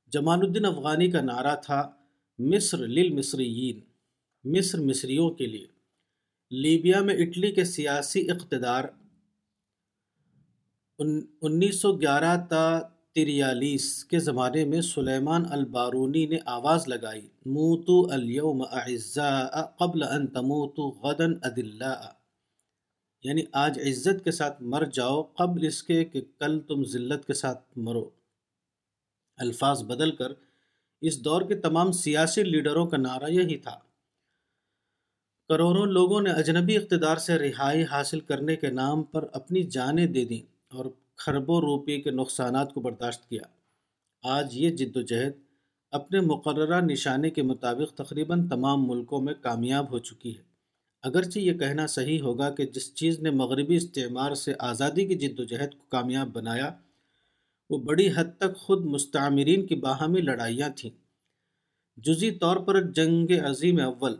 [0.07, 1.91] جمال الدین افغانی کا نعرہ تھا
[2.39, 3.79] مصر للمصریین،
[4.43, 5.67] مصر مصریوں کے لیے۔
[6.51, 8.83] لیبیا میں اٹلی کے سیاسی اقتدار
[11.41, 12.79] انیس سو گیارہ تا
[13.15, 20.89] تریالیس کے زمانے میں سلیمان البارونی نے آواز لگائی موتو الیوم اعزاء قبل ان تموتو
[20.89, 22.18] غدن ادلاء۔
[23.23, 27.33] یعنی آج عزت کے ساتھ مر جاؤ قبل اس کے کہ کل تم ذلت کے
[27.33, 28.09] ساتھ مرو۔
[29.37, 30.31] الفاظ بدل کر
[31.01, 33.79] اس دور کے تمام سیاسی لیڈروں کا نعرہ یہی تھا۔
[35.47, 40.25] کروڑوں لوگوں نے اجنبی اقتدار سے رہائی حاصل کرنے کے نام پر اپنی جانیں دے
[40.25, 43.41] دیں اور خربوں روپے کے نقصانات کو برداشت کیا۔
[44.23, 45.31] آج یہ جد و جہد
[45.91, 50.48] اپنے مقررہ نشانے کے مطابق تقریباً تمام ملکوں میں کامیاب ہو چکی ہے۔
[51.03, 55.39] اگرچہ یہ کہنا صحیح ہوگا کہ جس چیز نے مغربی استعمار سے آزادی کی جد
[55.39, 56.69] و جہد کو کامیاب بنایا،
[57.69, 60.91] وہ بڑی حد تک خود مستعمرین کی باہمی لڑائیاں تھیں۔
[61.97, 64.17] جزی طور پر جنگ عظیم اول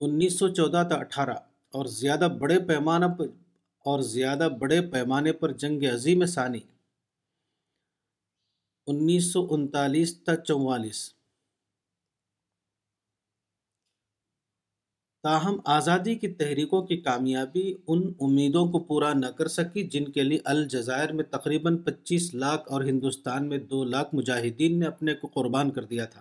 [0.00, 1.36] انیس سو چودہ تا اٹھارہ،
[1.74, 3.26] اور زیادہ بڑے پیمانہ پر
[3.86, 6.60] اور زیادہ بڑے پیمانے پر جنگ عظیم ثانی
[8.86, 11.15] انیس سو انتالیس تا چوالیس۔
[15.26, 20.22] تاہم آزادی کی تحریکوں کی کامیابی ان امیدوں کو پورا نہ کر سکی جن کے
[20.22, 25.26] لیے الجزائر میں تقریباً پچیس لاکھ اور ہندوستان میں دو لاکھ مجاہدین نے اپنے کو
[25.26, 26.20] قربان کر دیا تھا۔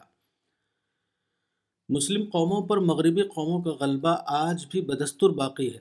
[1.89, 5.79] مسلم قوموں پر مغربی قوموں کا غلبہ آج بھی بدستور باقی ہے۔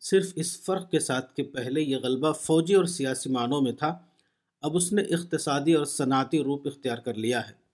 [0.00, 3.98] صرف اس فرق کے ساتھ کہ پہلے یہ غلبہ فوجی اور سیاسی معنوں میں تھا،
[4.60, 7.67] اب اس نے اقتصادی اور صنعتی روپ اختیار کر لیا ہے۔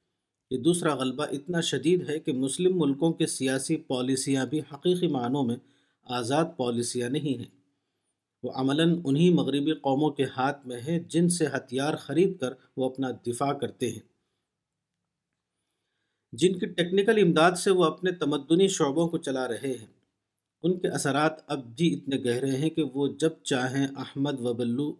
[0.50, 5.44] یہ دوسرا غلبہ اتنا شدید ہے کہ مسلم ملکوں کے سیاسی پالیسیاں بھی حقیقی معنوں
[5.44, 5.56] میں
[6.04, 7.50] آزاد پالیسیاں نہیں ہیں۔
[8.42, 12.90] وہ عملاً انہی مغربی قوموں کے ہاتھ میں ہیں جن سے ہتھیار خرید کر وہ
[12.90, 14.00] اپنا دفاع کرتے ہیں۔
[16.32, 19.86] جن کی ٹیکنیکل امداد سے وہ اپنے تمدنی شعبوں کو چلا رہے ہیں۔
[20.62, 24.94] ان کے اثرات اب بھی اتنے گہرے ہیں کہ وہ جب چاہیں احمد و بلو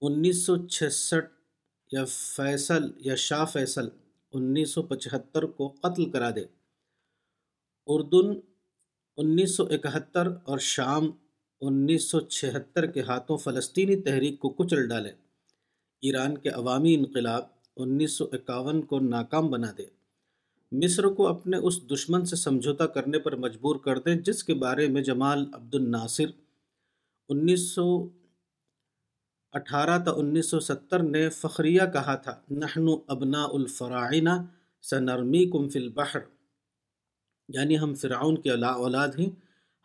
[0.00, 1.32] انیس سو چھسٹھ
[1.92, 3.88] یا فیصل یا شاہ فیصل
[4.32, 6.44] انیس سو پچہتر کو قتل کرا دے۔
[7.86, 8.40] اردن
[9.16, 11.10] انیس سو اکہتر اور شام
[11.60, 15.12] انیس سو چھہتر کے ہاتھوں فلسطینی تحریک کو کچل ڈالے۔
[16.02, 17.44] ایران کے عوامی انقلاب
[17.76, 19.86] انیس سو اکاون کو ناکام بنا دے۔
[20.72, 24.88] مصر کو اپنے اس دشمن سے سمجھوتا کرنے پر مجبور کر دیں جس کے بارے
[24.88, 26.24] میں جمال عبد الناصر
[27.28, 28.08] انیس سو
[29.52, 34.30] اٹھارہ تا انیس سو ستر نے فخریہ کہا تھا نحن ابناء الفراعنہ
[34.82, 36.18] سنرمی کم فی البحر۔
[37.48, 39.30] یعنی ہم فرعون کے اولاد ہیں،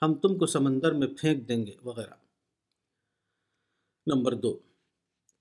[0.01, 2.13] ہم تم کو سمندر میں پھینک دیں گے، وغیرہ۔
[4.07, 4.59] نمبر دو،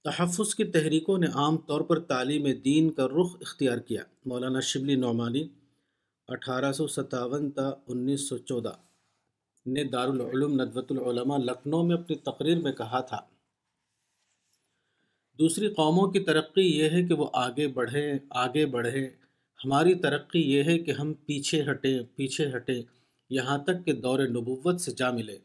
[0.04, 4.94] تحفظ کی تحریکوں نے عام طور پر تعلیم دین کا رخ اختیار کیا۔ مولانا شبلی
[4.94, 5.48] نعمانی،
[6.28, 8.72] اٹھارہ سو ستاون تا انیس سو چودہ،
[9.66, 13.20] نے دارالعلوم ندوۃ العلماء لکھنؤ میں اپنی تقریر میں کہا تھا
[15.38, 19.08] دوسری قوموں کی ترقی یہ ہے کہ وہ آگے بڑھیں آگے بڑھیں۔
[19.64, 22.82] ہماری ترقی یہ ہے کہ ہم پیچھے ہٹیں پیچھے ہٹیں،
[23.30, 25.38] یہاں تک کہ دور نبوت سے جا ملے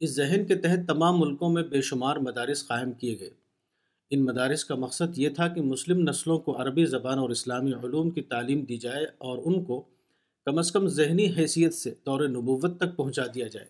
[0.00, 3.30] اس ذہن کے تحت تمام ملکوں میں بے شمار مدارس قائم کیے گئے۔
[4.10, 8.10] ان مدارس کا مقصد یہ تھا کہ مسلم نسلوں کو عربی زبان اور اسلامی علوم
[8.10, 9.80] کی تعلیم دی جائے اور ان کو
[10.44, 13.66] کم از کم ذہنی حیثیت سے دور نبوت تک پہنچا دیا جائے۔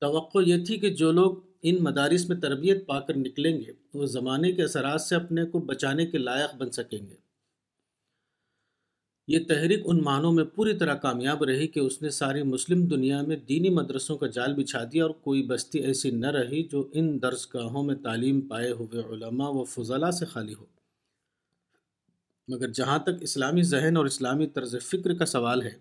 [0.00, 4.06] توقع یہ تھی کہ جو لوگ ان مدارس میں تربیت پا کر نکلیں گے، وہ
[4.06, 7.28] زمانے کے اثرات سے اپنے کو بچانے کے لائق بن سکیں گے۔
[9.28, 13.22] یہ تحریک ان معنوں میں پوری طرح کامیاب رہی کہ اس نے ساری مسلم دنیا
[13.22, 17.22] میں دینی مدرسوں کا جال بچھا دیا اور کوئی بستی ایسی نہ رہی جو ان
[17.22, 20.66] درس گاہوں میں تعلیم پائے ہوئے علماء و فضلہ سے خالی ہو۔
[22.48, 25.74] مگر جہاں تک اسلامی ذہن اور اسلامی طرز فکر کا سوال ہے،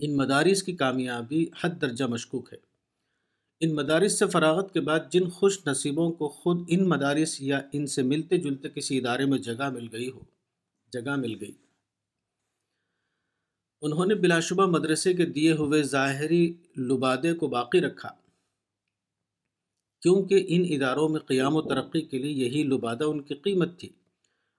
[0.00, 2.67] ان مدارس کی کامیابی حد درجہ مشکوک ہے۔
[3.60, 7.86] ان مدارس سے فراغت کے بعد جن خوش نصیبوں کو خود ان مدارس یا ان
[7.86, 10.20] سے ملتے جلتے کسی ادارے میں جگہ مل گئی ہو،
[10.92, 11.52] جگہ مل گئی۔
[13.82, 18.08] انہوں نے بلا شبہ مدرسے کے دیے ہوئے ظاہری لبادے کو باقی رکھا۔
[20.02, 23.88] کیونکہ ان اداروں میں قیام و ترقی کے لیے یہی لبادہ ان کی قیمت تھی،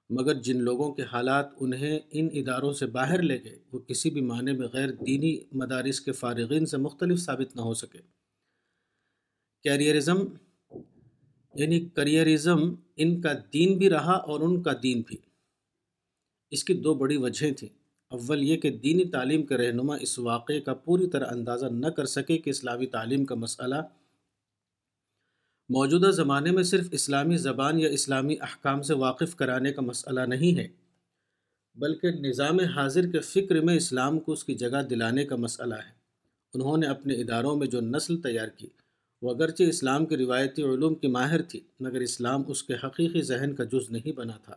[0.09, 4.21] مگر جن لوگوں کے حالات انہیں ان اداروں سے باہر لے گئے، وہ کسی بھی
[4.21, 8.18] معنی میں غیر دینی مدارس کے فارغین سے مختلف ثابت نہ ہو سکے۔
[9.63, 10.17] کیریئرزم
[11.53, 15.17] یعنی کریئرزم ان کا دین بھی رہا اور ان کا دین بھی۔
[16.51, 17.69] اس کی دو بڑی وجہیں تھیں۔
[18.09, 22.05] اول یہ کہ دینی تعلیم کے رہنما اس واقعے کا پوری طرح اندازہ نہ کر
[22.05, 23.75] سکے کہ اسلامی تعلیم کا مسئلہ
[25.69, 30.57] موجودہ زمانے میں صرف اسلامی زبان یا اسلامی احکام سے واقف کرانے کا مسئلہ نہیں
[30.57, 30.67] ہے،
[31.75, 35.91] بلکہ نظام حاضر کے فکر میں اسلام کو اس کی جگہ دلانے کا مسئلہ ہے۔
[36.53, 38.67] انہوں نے اپنے اداروں میں جو نسل تیار کی
[39.21, 43.55] وہ اگرچہ اسلام کی روایتی علوم کی ماہر تھی، مگر اسلام اس کے حقیقی ذہن
[43.55, 44.55] کا جز نہیں بنا تھا۔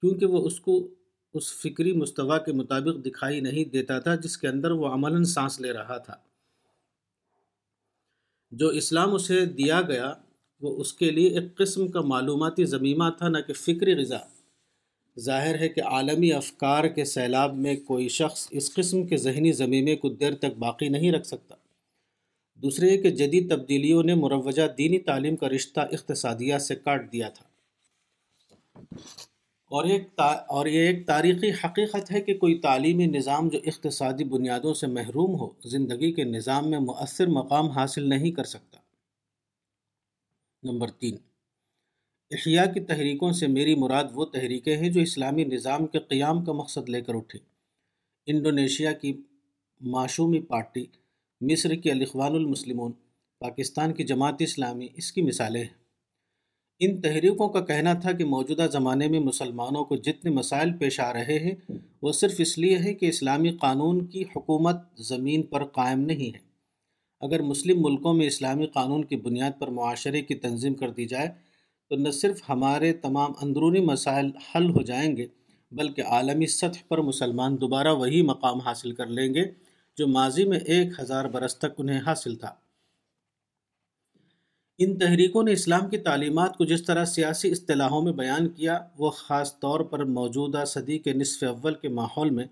[0.00, 0.88] کیونکہ وہ اس کو
[1.34, 5.60] اس فکری مستویٰ کے مطابق دکھائی نہیں دیتا تھا، جس کے اندر وہ عملاً سانس
[5.60, 6.16] لے رہا تھا۔
[8.50, 10.14] جو اسلام اسے دیا گیا،
[10.60, 14.18] وہ اس کے لیے ایک قسم کا معلوماتی ضمیمہ تھا، نہ کہ فکری غذا۔
[15.18, 19.96] ظاہر ہے کہ عالمی افکار کے سیلاب میں کوئی شخص اس قسم کے ذہنی ضمیمے
[19.96, 21.54] کو دیر تک باقی نہیں رکھ سکتا۔
[22.62, 27.48] دوسرے کہ جدید تبدیلیوں نے مروجہ دینی تعلیم کا رشتہ اقتصادیات سے کاٹ دیا تھا۔
[29.70, 30.02] اور ایک
[30.48, 35.40] اور یہ ایک تاریخی حقیقت ہے کہ کوئی تعلیمی نظام جو اقتصادی بنیادوں سے محروم
[35.40, 38.78] ہو، زندگی کے نظام میں مؤثر مقام حاصل نہیں کر سکتا۔
[40.62, 41.16] نمبر تین،
[42.30, 46.52] احیاء کی تحریکوں سے میری مراد وہ تحریکیں ہیں جو اسلامی نظام کے قیام کا
[46.52, 47.40] مقصد لے کر اٹھیں
[48.26, 49.16] انڈونیشیا کی
[49.80, 50.86] معشومی پارٹی
[51.40, 52.92] مصر کی الاخوان المسلمون،
[53.40, 55.88] پاکستان کی جماعت اسلامی اس کی مثالیں ہیں۔
[56.80, 61.12] ان تحریکوں کا کہنا تھا کہ موجودہ زمانے میں مسلمانوں کو جتنے مسائل پیش آ
[61.12, 61.72] رہے ہیں،
[62.02, 66.38] وہ صرف اس لیے ہے کہ اسلامی قانون کی حکومت زمین پر قائم نہیں ہے۔
[67.20, 71.28] اگر مسلم ملکوں میں اسلامی قانون کی بنیاد پر معاشرے کی تنظیم کر دی جائے،
[71.88, 75.26] تو نہ صرف ہمارے تمام اندرونی مسائل حل ہو جائیں گے،
[75.72, 79.67] بلکہ عالمی سطح پر مسلمان دوبارہ وہی مقام حاصل کر لیں گے۔
[79.98, 82.54] جو ماضی میں ایک ہزار برس تک انہیں حاصل تھا۔
[84.78, 89.10] ان تحریکوں نے اسلام کی تعلیمات کو جس طرح سیاسی اصطلاحوں میں بیان کیا، وہ
[89.10, 92.44] خاص طور پر موجودہ صدی کے نصف اول کے ماحول میں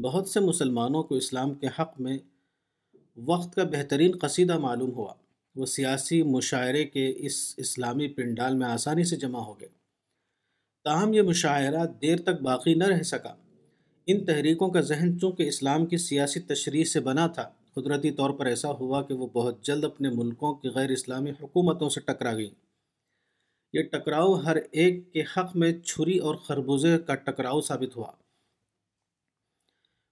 [0.00, 2.18] بہت سے مسلمانوں کو اسلام کے حق میں
[3.16, 5.14] وقت کا بہترین قصیدہ معلوم ہوا۔
[5.56, 9.68] وہ سیاسی مشاعرے کے اس اسلامی پنڈال میں آسانی سے جمع ہو گئے۔
[10.84, 13.34] تاہم، یہ مشاعرہ دیر تک باقی نہ رہ سکا۔
[14.06, 18.46] ان تحریکوں کا ذہن چونکہ اسلام کی سیاسی تشریح سے بنا تھا، قدرتی طور پر
[18.46, 22.50] ایسا ہوا کہ وہ بہت جلد اپنے ملکوں کی غیر اسلامی حکومتوں سے ٹکرا گئیں۔
[23.72, 28.12] یہ ٹکراؤ ہر ایک کے حق میں چھری اور خربوزے کا ٹکراؤ ثابت ہوا۔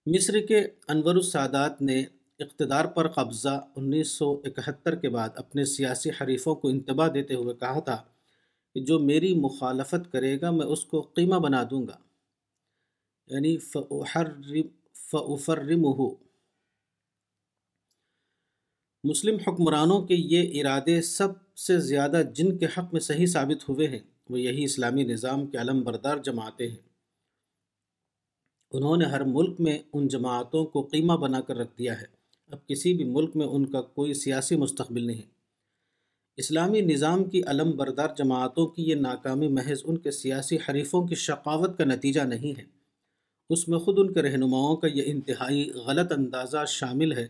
[0.07, 2.05] مصر کے انور السادات نے
[2.39, 7.55] اقتدار پر قبضہ انیس سو اکہتر کے بعد اپنے سیاسی حریفوں کو انتباہ دیتے ہوئے
[7.55, 8.03] کہا تھا
[8.75, 12.10] کہ جو میری مخالفت کرے گا، میں اس کو قیمہ بنا دوں گا۔
[13.31, 13.59] یعنی
[14.95, 16.31] فعفرم ہو
[19.05, 23.89] مسلم حکمرانوں کے یہ ارادے سب سے زیادہ جن کے حق میں صحیح ثابت ہوئے
[23.89, 23.99] ہیں،
[24.31, 26.91] وہ یہی اسلامی نظام کے علم بردار جماعتیں ہیں۔
[28.71, 32.07] انہوں نے ہر ملک میں ان جماعتوں کو قیمہ بنا کر رکھ دیا ہے۔
[32.49, 35.23] اب کسی بھی ملک میں ان کا کوئی سیاسی مستقبل نہیں۔
[36.37, 41.15] اسلامی نظام کی علم بردار جماعتوں کی یہ ناکامی محض ان کے سیاسی حریفوں کی
[41.15, 42.80] شقاوت کا نتیجہ نہیں ہے۔
[43.51, 47.29] اس میں خود ان کے رہنماؤں کا یہ انتہائی غلط اندازہ شامل ہے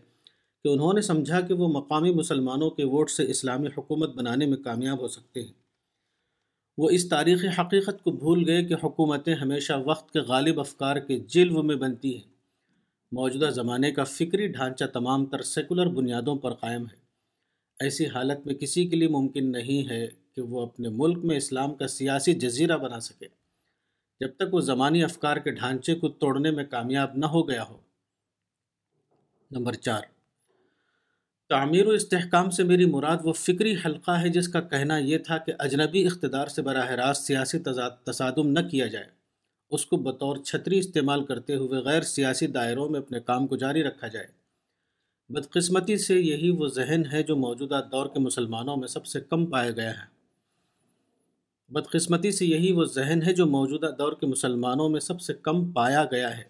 [0.63, 4.57] کہ انہوں نے سمجھا کہ وہ مقامی مسلمانوں کے ووٹ سے اسلامی حکومت بنانے میں
[4.57, 5.53] کامیاب ہو سکتے ہیں۔
[6.77, 11.19] وہ اس تاریخی حقیقت کو بھول گئے کہ حکومتیں ہمیشہ وقت کے غالب افکار کے
[11.19, 12.31] جلو میں بنتی ہیں۔
[13.11, 16.95] موجودہ زمانے کا فکری ڈھانچہ تمام تر سیکولر بنیادوں پر قائم ہے۔
[17.79, 21.73] ایسی حالت میں کسی کے لیے ممکن نہیں ہے کہ وہ اپنے ملک میں اسلام
[21.73, 23.40] کا سیاسی جزیرہ بنا سکے۔
[24.21, 27.77] جب تک وہ زمانی افکار کے ڈھانچے کو توڑنے میں کامیاب نہ ہو گیا ہو۔
[29.51, 30.01] نمبر چار،
[31.49, 35.37] تعمیر و استحکام سے میری مراد وہ فکری حلقہ ہے جس کا کہنا یہ تھا
[35.37, 37.59] کہ اجنبی اقتدار سے براہ راست سیاسی
[38.05, 39.05] تصادم نہ کیا جائے۔
[39.69, 43.83] اس کو بطور چھتری استعمال کرتے ہوئے غیر سیاسی دائروں میں اپنے کام کو جاری
[43.83, 44.27] رکھا جائے۔
[45.29, 49.45] بدقسمتی سے یہی وہ ذہن ہے جو موجودہ دور کے مسلمانوں میں سب سے کم
[49.45, 50.20] پایا گیا ہے
[51.71, 55.71] بدقسمتی سے یہی وہ ذہن ہے جو موجودہ دور کے مسلمانوں میں سب سے کم
[55.71, 56.43] پایا گیا ہے۔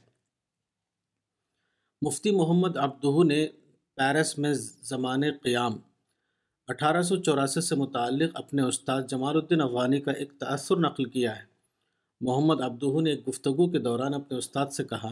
[2.01, 3.47] مفتی محمد عبدہ نے
[3.95, 4.53] پیرس میں
[4.83, 5.77] زمان قیام،
[6.67, 11.35] اٹھارہ سو چوراسی سے متعلق اپنے استاد جمال الدین افغانی کا ایک تأثر نقل کیا
[11.35, 11.43] ہے۔
[12.21, 15.11] محمد عبدہ نے ایک گفتگو کے دوران اپنے استاد سے کہا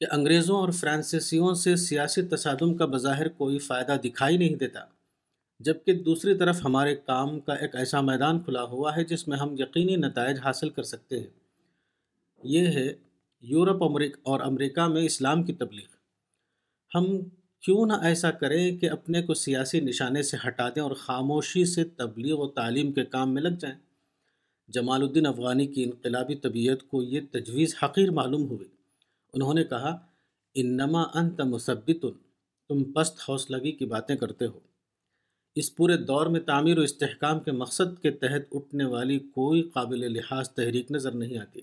[0.00, 4.93] کہ انگریزوں اور فرانسیسیوں سے سیاسی تصادم کا بظاہر کوئی فائدہ دکھائی نہیں دیتا۔
[5.58, 9.54] جبکہ دوسری طرف ہمارے کام کا ایک ایسا میدان کھلا ہوا ہے جس میں ہم
[9.58, 11.26] یقینی نتائج حاصل کر سکتے ہیں۔
[12.44, 12.94] یہ ہے
[13.40, 13.82] یورپ
[14.22, 15.96] اور امریکہ میں اسلام کی تبلیغ۔
[16.94, 17.20] ہم
[17.60, 21.84] کیوں نہ ایسا کریں کہ اپنے کو سیاسی نشانے سے ہٹا دیں اور خاموشی سے
[21.84, 23.78] تبلیغ و تعلیم کے کام میں لگ جائیں۔
[24.68, 28.68] جمال الدین افغانی کی انقلابی طبیعت کو یہ تجویز حقیر معلوم ہوئی۔
[29.32, 30.06] انہوں نے کہا،
[30.54, 32.06] انما انت مثبت،
[32.68, 34.60] تم پست حوصلگی کی باتیں کرتے ہو۔
[35.54, 40.12] اس پورے دور میں تعمیر و استحکام کے مقصد کے تحت اٹھنے والی کوئی قابل
[40.12, 41.60] لحاظ تحریک نظر نہیں آتی۔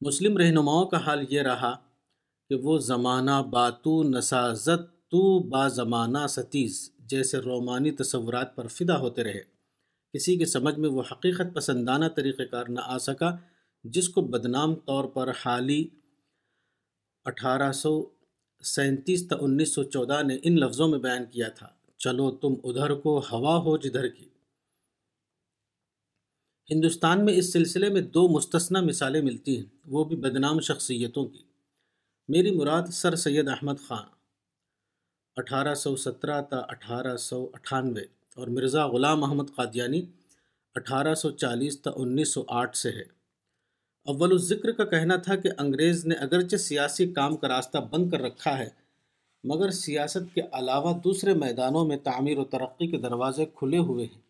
[0.00, 1.76] مسلم رہنماؤں کا حال یہ رہا
[2.48, 9.24] کہ وہ زمانہ باتو نسازت تو با زمانہ ستیز جیسے رومانی تصورات پر فدا ہوتے
[9.24, 9.42] رہے۔
[10.12, 13.36] کسی کی سمجھ میں وہ حقیقت پسندانہ طریقہ کار نہ آ سکا
[13.84, 15.88] جس کو بدنام طور پر حالی
[17.24, 18.10] اٹھارہ سو
[18.64, 22.94] سینتیس تا انیس سو چودہ نے ان لفظوں میں بیان کیا تھا۔ چلو تم ادھر
[22.94, 24.28] کو ہوا ہو جدھر کی۔
[26.70, 31.42] ہندوستان میں اس سلسلے میں دو مستثنہ مثالیں ملتی ہیں، وہ بھی بدنام شخصیتوں کی۔
[32.28, 34.06] میری مراد سر سید احمد خان،
[35.36, 38.04] اٹھارہ سو سترہ تا اٹھارہ سو اٹھانوے،
[38.36, 40.02] اور مرزا غلام محمد قادیانی
[40.74, 43.13] اٹھارہ سو چالیس تا انیس سو آٹھ سے ہے۔
[44.06, 48.20] اول الذکر کا کہنا تھا کہ انگریز نے اگرچہ سیاسی کام کا راستہ بند کر
[48.20, 48.68] رکھا ہے،
[49.44, 54.20] مگر سیاست کے علاوہ دوسرے میدانوں میں تعمیر و ترقی کے دروازے کھلے ہوئے ہیں۔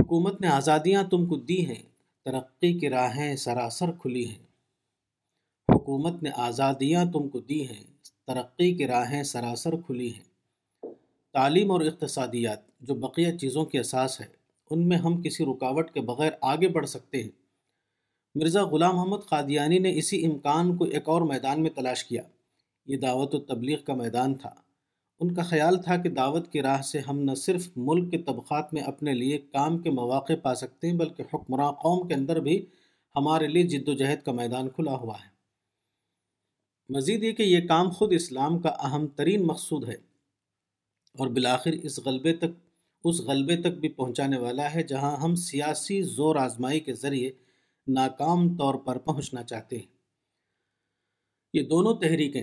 [0.00, 1.82] حکومت نے آزادیاں تم کو دی ہیں،
[2.24, 4.46] ترقی کی راہیں سراسر کھلی ہیں۔
[5.74, 7.84] حکومت نے آزادیاں تم کو دی ہیں،
[8.26, 10.92] ترقی کی راہیں سراسر کھلی ہیں۔
[11.32, 14.26] تعلیم اور اقتصادیات، جو بقیہ چیزوں کی اساس ہے،
[14.70, 17.39] ان میں ہم کسی رکاوٹ کے بغیر آگے بڑھ سکتے ہیں۔
[18.34, 22.22] مرزا غلام محمد قادیانی نے اسی امکان کو ایک اور میدان میں تلاش کیا۔
[22.86, 24.50] یہ دعوت و تبلیغ کا میدان تھا۔
[25.20, 28.74] ان کا خیال تھا کہ دعوت کی راہ سے ہم نہ صرف ملک کے طبقات
[28.74, 32.66] میں اپنے لیے کام کے مواقع پا سکتے ہیں، بلکہ حکمراں قوم کے اندر بھی
[33.16, 35.30] ہمارے لیے جد و جہد کا میدان کھلا ہوا ہے۔
[36.88, 39.96] مزید یہ کہ یہ کام خود اسلام کا اہم ترین مقصود ہے
[41.18, 42.68] اور بالآخر اس غلبے تک،
[43.04, 47.32] اس غلبے تک بھی پہنچانے والا ہے جہاں ہم سیاسی زور آزمائی کے ذریعے
[47.94, 49.86] ناکام طور پر پہنچنا چاہتے ہیں۔
[51.54, 52.42] یہ دونوں تحریکیں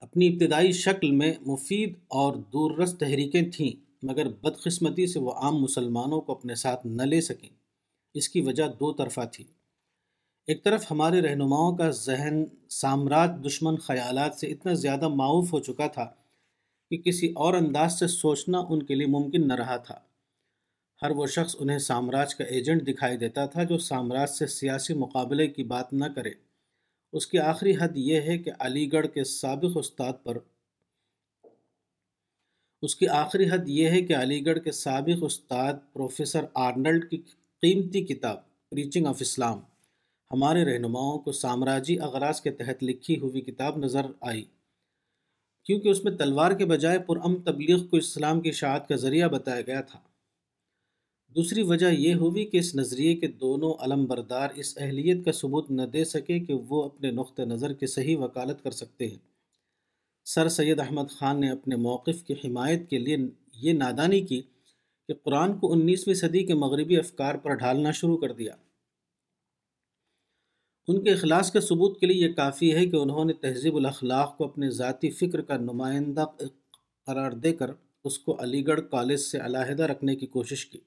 [0.00, 5.62] اپنی ابتدائی شکل میں مفید اور دور رس تحریکیں تھیں، مگر بدقسمتی سے وہ عام
[5.62, 7.48] مسلمانوں کو اپنے ساتھ نہ لے سکیں۔
[8.14, 9.44] اس کی وجہ دو طرفہ تھی۔
[10.46, 15.86] ایک طرف ہمارے رہنماؤں کا ذہن سامراج دشمن خیالات سے اتنا زیادہ معاوف ہو چکا
[15.86, 16.10] تھا
[16.90, 20.00] کہ کسی اور انداز سے سوچنا ان کے لیے ممکن نہ رہا تھا۔
[21.02, 25.46] ہر وہ شخص انہیں سامراج کا ایجنٹ دکھائی دیتا تھا جو سامراج سے سیاسی مقابلے
[25.46, 26.30] کی بات نہ کرے۔
[27.12, 30.38] اس کی آخری حد یہ ہے کہ علی گڑھ کے سابق استاد پر
[32.82, 37.16] اس کی آخری حد یہ ہے کہ علی گڑھ کے سابق استاد پروفیسر آرنلڈ کی
[37.60, 38.36] قیمتی کتاب
[38.70, 39.60] پریچنگ آف اسلام
[40.30, 44.44] ہمارے رہنماؤں کو سامراجی اغراض کے تحت لکھی ہوئی کتاب نظر آئی۔
[45.64, 49.60] کیونکہ اس میں تلوار کے بجائے پرام تبلیغ کو اسلام کی اشاعت کا ذریعہ بتایا
[49.60, 50.07] گیا تھا۔
[51.38, 55.70] دوسری وجہ یہ ہوئی کہ اس نظریے کے دونوں علم بردار اس اہلیت کا ثبوت
[55.70, 59.18] نہ دے سکے کہ وہ اپنے نقطہ نظر کی صحیح وکالت کر سکتے ہیں۔
[60.24, 63.16] سر سید احمد خان نے اپنے موقف کی حمایت کے لیے
[63.54, 64.42] یہ نادانی کی
[65.08, 68.54] کہ قرآن کو انیسویں صدی کے مغربی افکار پر ڈھالنا شروع کر دیا۔
[70.88, 74.38] ان کے اخلاص کے ثبوت کے لیے یہ کافی ہے کہ انہوں نے تہذیب الاخلاق
[74.38, 76.24] کو اپنے ذاتی فکر کا نمائندہ
[77.06, 77.70] قرار دے کر
[78.04, 80.78] اس کو علی گڑھ کالج سے علیحدہ رکھنے کی کوشش کی۔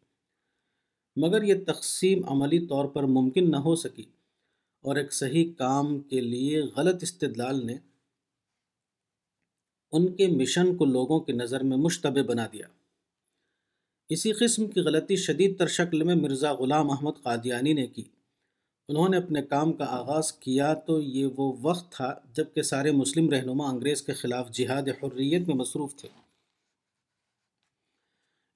[1.16, 4.03] مگر یہ تقسیم عملی طور پر ممکن نہ ہو سکی
[4.82, 7.78] اور ایک صحیح کام کے لیے غلط استدلال نے
[9.91, 12.68] ان کے مشن کو لوگوں کی نظر میں مشتبہ بنا دیا۔
[14.09, 18.03] اسی قسم کی غلطی شدید تر شکل میں مرزا غلام احمد قادیانی نے کی۔
[18.89, 23.30] انہوں نے اپنے کام کا آغاز کیا تو یہ وہ وقت تھا جبکہ سارے مسلم
[23.30, 26.09] رہنما انگریز کے خلاف جہاد حریت میں مصروف تھے۔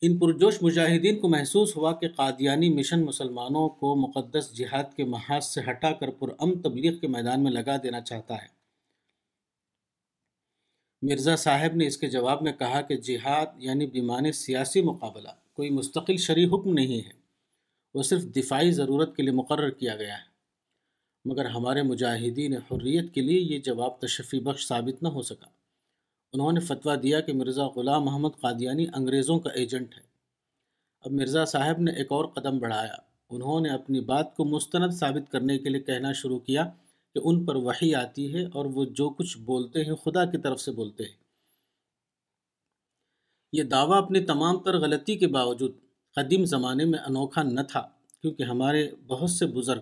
[0.08, 5.46] ان پرجوش مجاہدین کو محسوس ہوا کہ قادیانی مشن مسلمانوں کو مقدس جہاد کے محاذ
[5.46, 8.48] سے ہٹا کر پرام تبلیغ کے میدان میں لگا دینا چاہتا ہے۔
[11.02, 15.70] مرزا صاحب نے اس کے جواب میں کہا کہ جہاد یعنی بیمان سیاسی مقابلہ، کوئی
[15.70, 17.14] مستقل شرعی حکم نہیں ہے۔
[17.94, 20.36] وہ صرف دفاعی ضرورت کے لیے مقرر کیا گیا ہے۔
[21.26, 25.55] مگر ہمارے مجاہدین حریت کے لیے یہ جواب تشفی بخش ثابت نہ ہو سکا۔
[26.36, 30.02] انہوں نے فتویٰ دیا کہ مرزا غلام محمد قادیانی انگریزوں کا ایجنٹ ہے
[31.02, 32.96] اب مرزا صاحب نے ایک اور قدم بڑھایا۔
[33.30, 36.70] انہوں نے اپنی بات کو مستند ثابت کرنے کے لیے کہنا شروع کیا
[37.14, 40.62] کہ ان پر وحی آتی ہے اور وہ جو کچھ بولتے ہیں خدا کی طرف
[40.62, 41.18] سے بولتے ہیں۔
[43.54, 45.72] یہ دعویٰ اپنی تمام تر غلطی کے باوجود
[46.16, 47.90] قدیم زمانے میں انوکھا نہ تھا،
[48.22, 49.82] کیونکہ ہمارے بہت سے بزرگ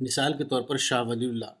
[0.00, 1.59] مثال کے طور پر شاہ ولی اللہ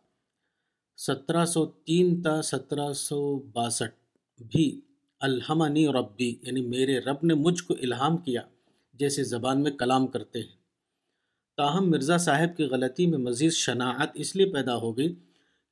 [1.06, 4.80] سترہ سو تین تا سترہ سو باسٹھ بھی
[5.20, 8.42] الحمنی ربی یعنی میرے رب نے مجھ کو الہام کیا،
[8.94, 10.56] جیسے زبان میں کلام کرتے ہیں۔
[11.56, 15.14] تاہم، مرزا صاحب کی غلطی میں مزید شناعت اس لیے پیدا ہو گئی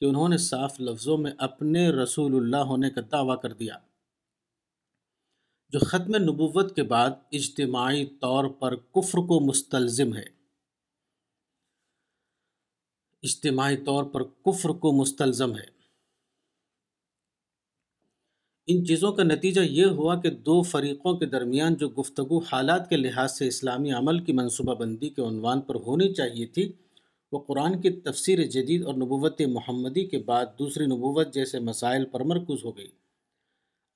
[0.00, 3.74] کہ انہوں نے صاف لفظوں میں اپنے رسول اللہ ہونے کا دعویٰ کر دیا۔
[5.68, 10.37] جو ختم نبوت کے بعد اجتماعی طور پر کفر کو مستلزم ہے۔
[13.28, 15.78] اجتماعی طور پر کفر کو مستلزم ہے۔
[18.66, 22.96] ان چیزوں کا نتیجہ یہ ہوا کہ دو فریقوں کے درمیان جو گفتگو حالات کے
[22.96, 26.72] لحاظ سے اسلامی عمل کی منصوبہ بندی کے عنوان پر ہونی چاہیے تھی،
[27.32, 32.20] وہ قرآن کی تفسیر جدید اور نبوت محمدی کے بعد دوسری نبوت جیسے مسائل پر
[32.20, 32.88] مرکوز ہو گئی۔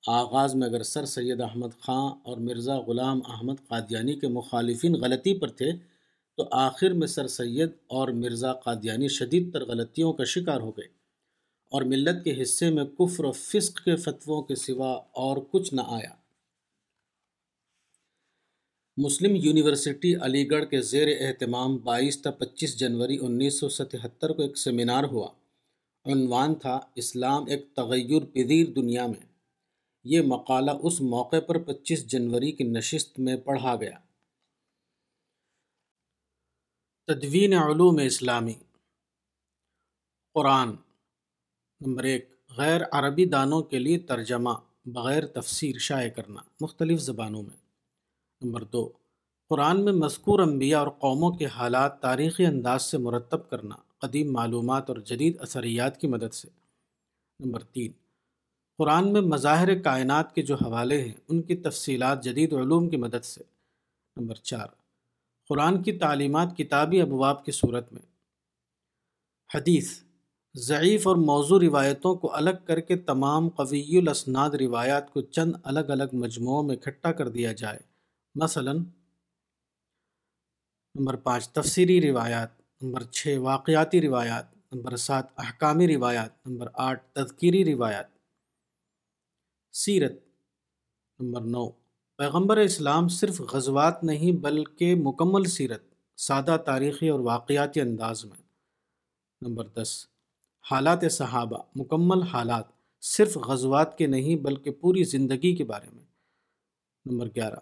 [0.07, 5.33] آغاز میں اگر سر سید احمد خان اور مرزا غلام احمد قادیانی کے مخالفین غلطی
[5.39, 5.71] پر تھے
[6.37, 10.87] تو آخر میں سر سید اور مرزا قادیانی شدید تر غلطیوں کا شکار ہو گئے
[11.71, 15.81] اور ملت کے حصے میں کفر و فسق کے فتووں کے سوا اور کچھ نہ
[15.85, 16.15] آیا۔
[18.97, 24.41] مسلم یونیورسٹی علی گڑھ کے زیر اہتمام بائیس تا پچیس جنوری انیس سو ستہتر کو
[24.41, 25.29] ایک سیمینار ہوا۔
[26.05, 29.25] عنوان تھا اسلام ایک تغیر پذیر دنیا میں۔
[30.03, 34.02] یہ مقالہ اس موقع پر پچیس جنوری کی نشست میں پڑھا گیا۔
[37.07, 38.53] تدوین علوم اسلامی۔
[40.33, 40.69] قرآن
[41.81, 44.49] نمبر ایک، غیر عربی دانوں کے لیے ترجمہ
[44.85, 47.57] بغیر تفسیر شائع کرنا، مختلف زبانوں میں۔
[48.41, 48.89] نمبر دو،
[49.49, 54.89] قرآن میں مذکور انبیاء اور قوموں کے حالات تاریخی انداز سے مرتب کرنا، قدیم معلومات
[54.89, 56.47] اور جدید اثریات کی مدد سے۔
[57.39, 57.91] نمبر تین،
[58.77, 63.25] قرآن میں مظاہر کائنات کے جو حوالے ہیں، ان کی تفصیلات جدید علوم کی مدد
[63.25, 63.43] سے۔
[64.17, 64.67] نمبر چار
[65.53, 68.01] قرآن کی تعلیمات کتابی ابواب کی صورت میں۔
[69.55, 70.03] حدیث،
[70.55, 75.79] ضعیف اور موضوع روایتوں کو الگ کر کے تمام قوی الاسناد روایات کو چند الگ
[75.79, 77.79] الگ مجموعوں میں اکٹھا کر دیا جائے۔
[78.35, 78.73] مثلا،
[80.95, 82.49] نمبر پانچ، تفسیری روایات،
[82.81, 88.05] نمبر چھ، واقعاتی روایات، نمبر سات، احکامی روایات، نمبر آٹھ، تذکیری روایات۔
[89.73, 90.13] سیرت،
[91.19, 91.82] نمبر نو
[92.17, 95.83] پیغمبر اسلام صرف غزوات نہیں بلکہ مکمل سیرت،
[96.17, 98.37] سادہ تاریخی اور واقعاتی انداز میں۔
[99.41, 100.05] نمبر دس،
[100.71, 102.65] حالات صحابہ، مکمل حالات
[103.01, 106.03] صرف غزوات کے نہیں بلکہ پوری زندگی کے بارے میں۔
[107.05, 107.59] نمبر گیارہ،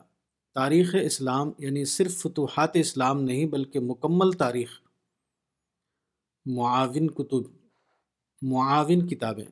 [0.56, 4.70] تاریخ اسلام یعنی صرف فتوحات اسلام نہیں بلکہ مکمل تاریخ۔
[6.45, 7.68] معاون کتب،
[8.41, 9.52] معاون کتابیں۔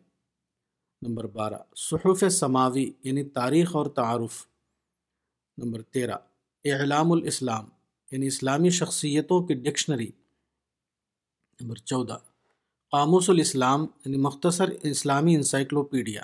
[1.01, 4.48] نمبر بارہ، صحف سماوی یعنی تاریخ اور تعارف۔
[5.63, 6.15] نمبر تیرہ۔
[6.65, 7.65] اعلام الاسلام
[8.11, 10.11] یعنی اسلامی شخصیتوں کی ڈکشنری۔
[11.61, 12.17] نمبر چودہ۔
[12.91, 16.21] قاموس الاسلام یعنی مختصر اسلامی انسائکلوپیڈیا۔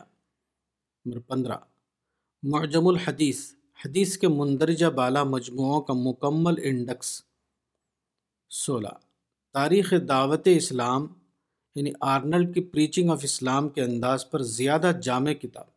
[1.06, 1.58] نمبر پندرہ۔
[2.44, 3.54] معجم الحدیث،
[3.86, 7.22] حدیث کے مندرجہ بالا مجموعوں کا مکمل انڈکس
[8.50, 8.98] سولہ۔
[9.54, 11.08] تاریخ دعوت اسلام
[11.76, 15.75] یعنی آرنلڈ کی پریچنگ آف اسلام کے انداز پر زیادہ جامع کتاب۔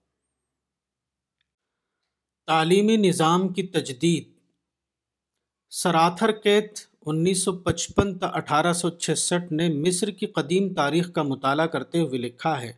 [2.49, 4.29] تعلیمی نظام کی تجدید۔
[5.73, 11.23] سراتھر کیتھ انیس سو پچپن تا اٹھارہ سو چھسٹھ نے مصر کی قدیم تاریخ کا
[11.23, 12.73] مطالعہ کرتے ہوئے لکھا ہے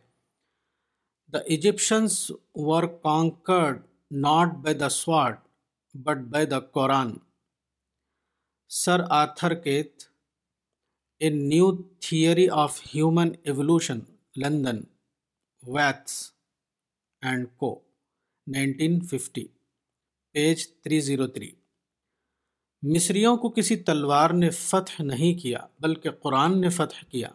[1.33, 5.37] the Egyptians were conquered not by the sword
[5.95, 7.13] but by the Quran
[8.71, 10.03] sir Arthur Keith
[11.21, 13.99] a new theory of human evolution
[14.35, 14.81] London
[15.63, 16.21] Watts
[17.21, 17.73] and co
[18.47, 19.45] nineteen fifty
[20.31, 21.51] page 303
[22.83, 27.29] مصریوں کو کسی تلوار نے فتح نہیں کیا، بلکہ قرآن نے فتح کیا۔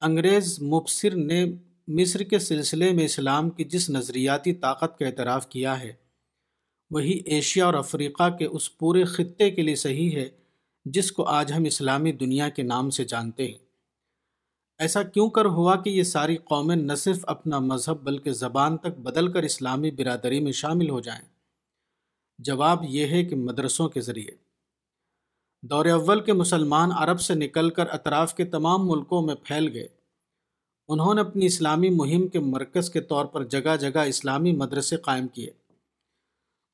[0.00, 1.44] انگریز مبصر نے
[1.88, 5.92] مصر کے سلسلے میں اسلام کی جس نظریاتی طاقت کا اعتراف کیا ہے،
[6.90, 10.28] وہی ایشیا اور افریقہ کے اس پورے خطے کے لیے صحیح ہے،
[10.84, 13.58] جس کو آج ہم اسلامی دنیا کے نام سے جانتے ہیں۔
[14.78, 18.98] ایسا کیوں کر ہوا کہ یہ ساری قومیں نہ صرف اپنا مذہب بلکہ زبان تک
[18.98, 21.39] بدل کر اسلامی برادری میں شامل ہو جائیں؟
[22.44, 24.30] جواب یہ ہے کہ مدرسوں کے ذریعے۔
[25.62, 29.88] دور اول کے مسلمان عرب سے نکل کر اطراف کے تمام ملکوں میں پھیل گئے۔
[30.88, 35.28] انہوں نے اپنی اسلامی مہم کے مرکز کے طور پر جگہ جگہ اسلامی مدرسے قائم
[35.28, 35.50] کیے۔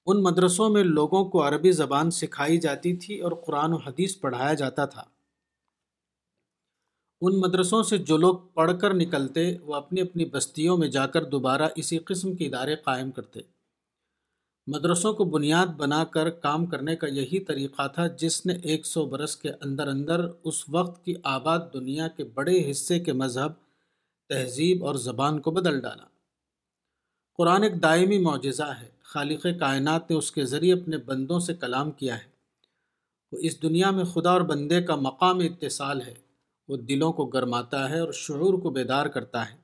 [0.07, 4.55] ان مدرسوں میں لوگوں کو عربی زبان سکھائی جاتی تھی اور قرآن و حدیث پڑھایا
[4.55, 5.05] جاتا تھا۔
[7.21, 11.25] ان مدرسوں سے جو لوگ پڑھ کر نکلتے، وہ اپنی اپنی بستیوں میں جا کر
[11.25, 13.56] دوبارہ اسی قسم کے ادارے قائم کرتے۔
[14.67, 19.07] مدرسوں کو بنیاد بنا کر کام کرنے کا یہی طریقہ تھا جس نے ایک سو
[19.07, 23.53] برس کے اندر اندر اس وقت کی آباد دنیا کے بڑے حصے کے مذہب،
[24.29, 26.05] تہذیب اور زبان کو بدل ڈالا۔
[27.37, 31.91] قرآن ایک دائمی معجزہ ہے۔ خالق کائنات نے اس کے ذریعے اپنے بندوں سے کلام
[31.91, 32.29] کیا ہے۔
[33.33, 36.15] وہ اس دنیا میں خدا اور بندے کا مقام اتصال ہے۔
[36.69, 39.57] وہ دلوں کو گرماتا ہے اور شعور کو بیدار کرتا ہے۔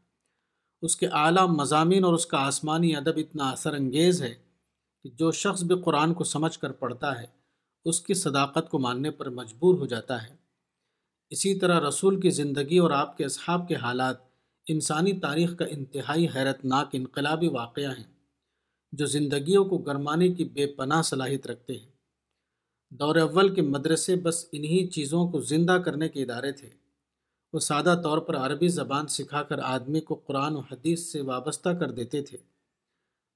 [0.82, 4.51] اس کے اعلیٰ مضامین اور اس کا آسمانی ادب اتنا اثر انگیز ہے
[5.02, 7.26] کہ جو شخص بھی قرآن کو سمجھ کر پڑھتا ہے،
[7.84, 10.36] اس کی صداقت کو ماننے پر مجبور ہو جاتا ہے۔
[11.30, 14.16] اسی طرح رسول کی زندگی اور آپ کے اصحاب کے حالات
[14.68, 18.12] انسانی تاریخ کا انتہائی حیرت ناک انقلابی واقعہ ہیں،
[18.92, 21.92] جو زندگیوں کو گرمانے کی بے پناہ صلاحیت رکھتے ہیں۔
[22.90, 26.70] دور اول کے مدرسے بس انہی چیزوں کو زندہ کرنے کے ادارے تھے۔
[27.52, 31.68] وہ سادہ طور پر عربی زبان سکھا کر آدمی کو قرآن و حدیث سے وابستہ
[31.68, 32.51] کر دیتے تھے۔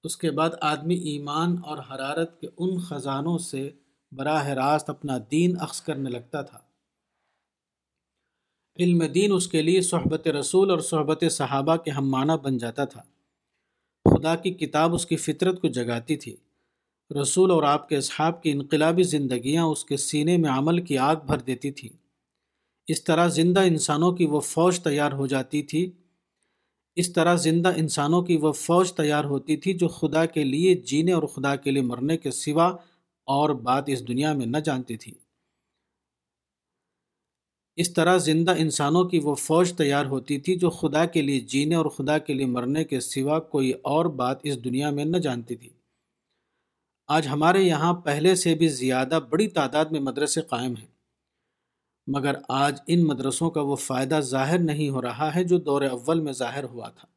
[0.05, 3.71] اس کے بعد آدمی ایمان اور حرارت کے ان خزانوں سے
[4.13, 6.59] براہ راست اپنا دین اخذ کرنے لگتا تھا۔
[8.79, 12.85] علم دین اس کے لیے صحبت رسول اور صحبت صحابہ کے ہم معنی بن جاتا
[12.85, 13.03] تھا۔
[14.05, 16.37] خدا کی کتاب اس کی فطرت کو جگاتی تھی۔
[17.23, 21.17] رسول اور آپ کے اصحاب کی انقلابی زندگیاں اس کے سینے میں عمل کی آگ
[21.27, 21.97] بھر دیتی تھیں۔
[22.87, 25.93] اس طرح زندہ انسانوں کی وہ فوج تیار ہو جاتی تھی۔
[26.97, 31.13] اس طرح زندہ انسانوں کی وہ فوج تیار ہوتی تھی جو خدا کے لیے جینے
[31.13, 32.67] اور خدا کے لیے مرنے کے سوا
[33.25, 35.15] اور بات اس دنیا میں نہ جانتی تھی۔
[37.77, 41.75] اس طرح زندہ انسانوں کی وہ فوج تیار ہوتی تھی جو خدا کے لیے جینے
[41.75, 45.57] اور خدا کے لیے مرنے کے سوا کوئی اور بات اس دنیا میں نہ جانتی
[45.57, 45.69] تھی۔
[47.09, 50.96] آج ہمارے یہاں پہلے سے بھی زیادہ بڑی تعداد میں مدرسے قائم ہیں۔
[52.07, 56.21] مگر آج ان مدرسوں کا وہ فائدہ ظاہر نہیں ہو رہا ہے جو دور اول
[56.21, 57.09] میں ظاہر ہوا تھا۔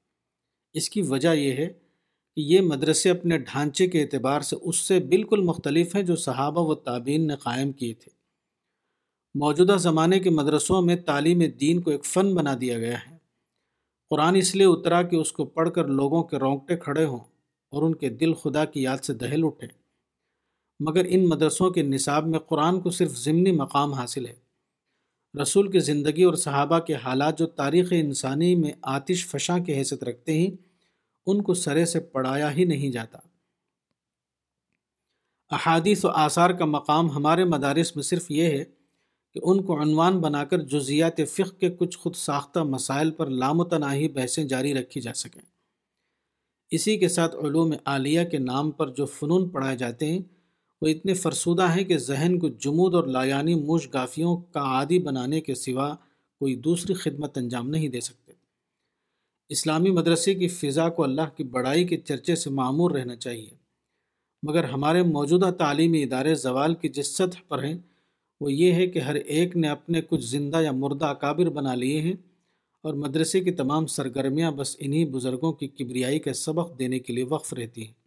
[0.74, 1.66] اس کی وجہ یہ ہے
[2.36, 6.62] کہ یہ مدرسے اپنے ڈھانچے کے اعتبار سے اس سے بالکل مختلف ہیں جو صحابہ
[6.62, 8.12] و تعبین نے قائم کیے تھے۔
[9.36, 13.18] موجودہ زمانے کے مدرسوں میں تعلیم دین کو ایک فن بنا دیا گیا ہے۔
[14.10, 17.20] قرآن اس لیے اترا کہ اس کو پڑھ کر لوگوں کے رونگٹے کھڑے ہوں
[17.70, 19.68] اور ان کے دل خدا کی یاد سے دہل اٹھے۔
[20.80, 24.49] مگر ان مدرسوں کے نصاب میں قرآن کو صرف ضمنی مقام حاصل ہے۔
[25.42, 30.04] رسول کی زندگی اور صحابہ کے حالات جو تاریخ انسانی میں آتش فشاں کی حیثیت
[30.04, 30.52] رکھتے ہیں،
[31.26, 33.20] ان کو سرے سے پڑھایا ہی نہیں جاتا۔
[35.52, 38.64] احادیث و آثار کا مقام ہمارے مدارس میں صرف یہ ہے
[39.34, 44.08] کہ ان کو عنوان بنا کر جزیات فقہ کے کچھ خود ساختہ مسائل پر لامتناہی
[44.08, 45.42] بحثیں جاری رکھی جا سکیں۔
[46.70, 50.20] اسی کے ساتھ علوم عالیہ کے نام پر جو فنون پڑھائے جاتے ہیں
[50.82, 55.42] وہ اتنے فرسودہ ہیں کہ ذہن کو جمود اور لایانی موش گافیوں کا عادی بنانے
[55.42, 55.96] کے سوا
[56.40, 58.34] کوئی دوسری خدمت انجام نہیں دے سکتے۔
[59.50, 63.50] اسلامی مدرسے کی فضا کو اللہ کی بڑائی کے چرچے سے معمور رہنا چاہیے۔
[64.44, 67.78] مگر ہمارے موجودہ تعلیمی ادارے زوال کی جس سطح پر ہیں،
[68.42, 72.02] وہ یہ ہے کہ ہر ایک نے اپنے کچھ زندہ یا مردہ اکابر بنا لیے
[72.02, 72.14] ہیں
[72.84, 77.24] اور مدرسے کی تمام سرگرمیاں بس انہی بزرگوں کی کبریائی کا سبق دینے کے لیے
[77.24, 77.99] وقف رہتی ہیں۔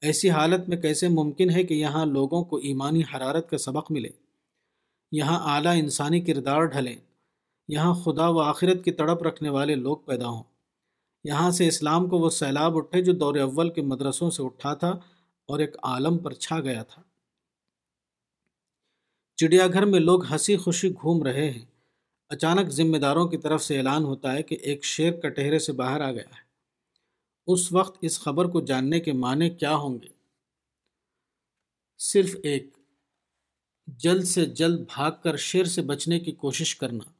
[0.00, 4.08] ایسی حالت میں کیسے ممکن ہے کہ یہاں لوگوں کو ایمانی حرارت کا سبق ملے؟
[5.12, 6.96] یہاں اعلیٰ انسانی کردار ڈھلیں،
[7.68, 10.42] یہاں خدا و آخرت کی تڑپ رکھنے والے لوگ پیدا ہوں۔
[11.24, 14.88] یہاں سے اسلام کو وہ سیلاب اٹھے جو دور اول کے مدرسوں سے اٹھا تھا
[15.46, 17.02] اور ایک عالم پر چھا گیا تھا۔
[19.36, 21.64] چڑیا گھر میں لوگ ہنسی خوشی گھوم رہے ہیں۔
[22.28, 26.00] اچانک ذمہ داروں کی طرف سے اعلان ہوتا ہے کہ ایک شیر کٹہرے سے باہر
[26.00, 26.45] آ گیا ہے۔
[27.46, 30.08] اس وقت اس خبر کو جاننے کے معنی کیا ہوں گے؟
[31.98, 32.76] صرف ایک،
[33.86, 37.10] جلد سے جلد بھاگ کر شیر سے بچنے کی کوشش کرنا۔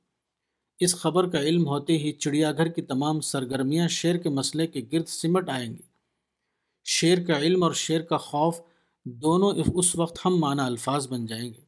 [0.79, 4.81] اس خبر کا علم ہوتے ہی چڑیا گھر کی تمام سرگرمیاں شیر کے مسئلے کے
[4.93, 5.83] گرد سمٹ آئیں گی۔
[6.85, 8.61] شیر کا علم اور شیر کا خوف
[9.05, 11.61] دونوں اس وقت ہم معنی الفاظ بن جائیں گے۔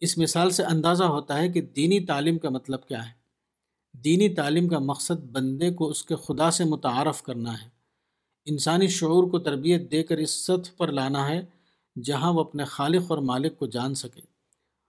[0.00, 3.19] اس مثال سے اندازہ ہوتا ہے کہ دینی تعلیم کا مطلب کیا ہے۔
[3.92, 7.68] دینی تعلیم کا مقصد بندے کو اس کے خدا سے متعارف کرنا ہے۔
[8.44, 11.42] انسانی شعور کو تربیت دے کر اس سطح پر لانا ہے
[12.02, 14.20] جہاں وہ اپنے خالق اور مالک کو جان سکے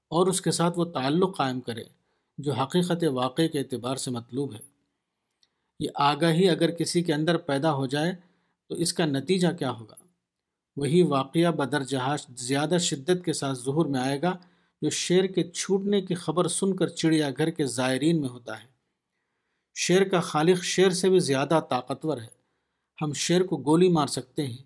[0.10, 1.84] اور اس کے ساتھ وہ تعلق قائم کرے
[2.38, 4.60] جو حقیقت واقع کے اعتبار سے مطلوب ہے۔
[5.80, 8.14] یہ آگاہی اگر کسی کے اندر پیدا ہو جائے
[8.70, 9.95] تو اس کا نتیجہ کیا ہوگا؟
[10.78, 14.38] وہی واقعہ بدر جہاز زیادہ شدت کے ساتھ ظہور میں آئے گا
[14.82, 18.70] جو شیر کے چھوٹنے کی خبر سن کر چڑیا گھر کے زائرین میں ہوتا ہے۔
[19.76, 22.41] شیر کا خالق شیر سے بھی زیادہ طاقتور ہے۔
[23.01, 24.57] ہم شیر کو گولی مار سکتے ہیں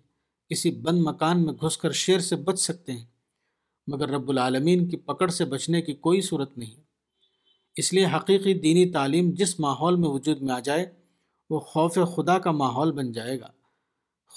[0.50, 3.04] کسی بند مکان میں گھس کر شیر سے بچ سکتے ہیں،
[3.86, 6.74] مگر رب العالمین کی پکڑ سے بچنے کی کوئی صورت نہیں۔
[7.76, 10.86] اس لیے حقیقی دینی تعلیم جس ماحول میں وجود میں آ جائے،
[11.50, 13.46] وہ خوف خدا کا ماحول بن جائے گا۔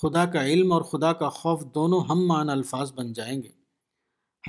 [0.02, 3.50] خدا کا علم اور خدا کا خوف دونوں ہم مان الفاظ بن جائیں گے۔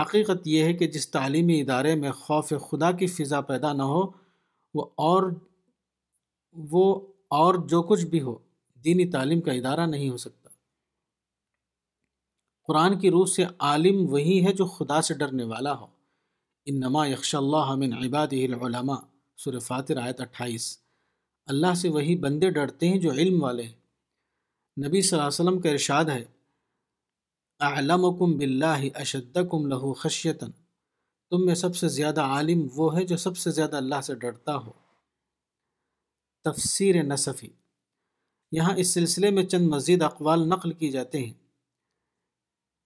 [0.02, 4.02] حقیقت یہ ہے کہ جس تعلیمی ادارے میں خوف خدا کی فضا پیدا نہ ہو،
[4.74, 5.32] وہ اور
[6.52, 8.38] وہ اور جو کچھ بھی ہو،
[8.84, 10.50] دینی تعلیم کا ادارہ نہیں ہو سکتا۔
[12.66, 15.86] قرآن کی روح سے عالم وہی ہے جو خدا سے ڈرنے والا ہو۔
[16.64, 19.00] ان نما یکش اللہ من عباد العلماء
[19.36, 20.78] سر فاتر آیت اٹھائیس۔
[21.46, 23.80] اللہ سے وہی بندے ڈرتے ہیں جو علم والے ہیں۔
[24.86, 26.24] نبی صلی اللہ علیہ وسلم کا ارشاد ہے،
[27.60, 30.50] اعلمکم باللہ اشدکم لہو خشیتاً۔
[31.30, 34.56] تم میں سب سے زیادہ عالم وہ ہے جو سب سے زیادہ اللہ سے ڈرتا
[34.56, 34.72] ہو۔
[36.44, 37.48] تفسیر نصفی۔
[38.52, 41.32] یہاں اس سلسلے میں چند مزید اقوال نقل کی جاتے ہیں۔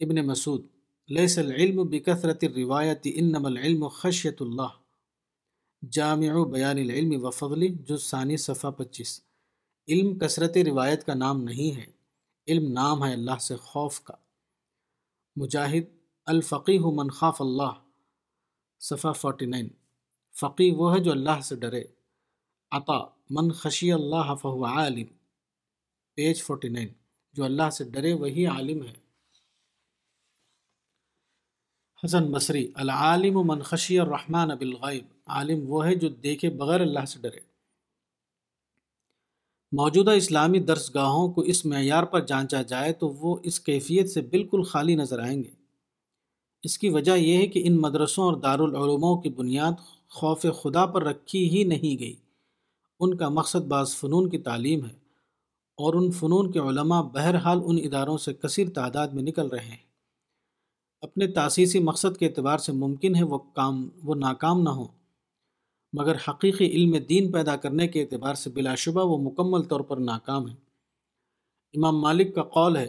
[0.00, 0.66] ابن مسعود،
[1.08, 4.84] لیس العلم بکثرت الروایت، انما العلم خشیت اللہ۔
[5.90, 9.20] جامع بیان العلم و فضلی جو ثانی صفحہ پچیس۔
[9.88, 11.86] علم کثرت روایت کا نام نہیں ہے،
[12.48, 14.14] علم نام ہے اللہ سے خوف کا۔
[15.36, 15.84] مجاہد
[16.26, 17.84] الفقی من خاف اللہ۔
[18.80, 19.68] صفحہ 49
[20.40, 21.84] فقی وہ ہے جو اللہ سے ڈرے۔
[22.70, 22.98] عطا
[23.30, 25.06] من خشی اللہ فہو عالم۔
[26.14, 26.88] پیج 49
[27.32, 28.92] جو اللہ سے ڈرے وہی عالم ہے۔
[32.04, 37.18] حسن بصری، العالم من خشی الرحمن بالغیب۔ عالم وہ ہے جو دیکھے بغیر اللہ سے
[37.20, 37.40] ڈرے۔
[39.72, 44.20] موجودہ اسلامی درس گاہوں کو اس معیار پر جانچا جائے تو وہ اس کیفیت سے
[44.20, 45.50] بالکل خالی نظر آئیں گے۔
[46.62, 49.72] اس کی وجہ یہ ہے کہ ان مدرسوں اور دارالعلوموں کی بنیاد
[50.08, 52.16] خوف خدا پر رکھی ہی نہیں گئی۔
[53.04, 54.94] ان کا مقصد بعض فنون کی تعلیم ہے
[55.78, 59.82] اور ان فنون کے علماء بہرحال ان اداروں سے کثیر تعداد میں نکل رہے ہیں۔
[61.02, 64.88] اپنے تاسیسی مقصد کے اعتبار سے ممکن ہے وہ کام، وہ ناکام نہ ہوں،
[65.92, 69.96] مگر حقیقی علم دین پیدا کرنے کے اعتبار سے بلا شبہ وہ مکمل طور پر
[70.02, 70.54] ناکام ہے
[71.74, 72.86] امام مالک کا قول ہے،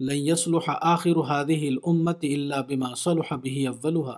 [0.00, 4.16] لن يصلح آخر هذه الامت الا بما صلح به اولها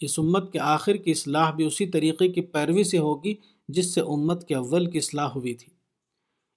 [0.00, 3.34] اس امت کے آخر کی اصلاح بھی اسی طریقے کی پیروی سے ہوگی
[3.68, 5.72] جس سے امت کے اول کی اصلاح ہوئی تھی۔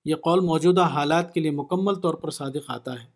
[0.05, 3.07] یہ قول موجودہ حالات کے لیے مکمل طور پر صادق آتا ہے۔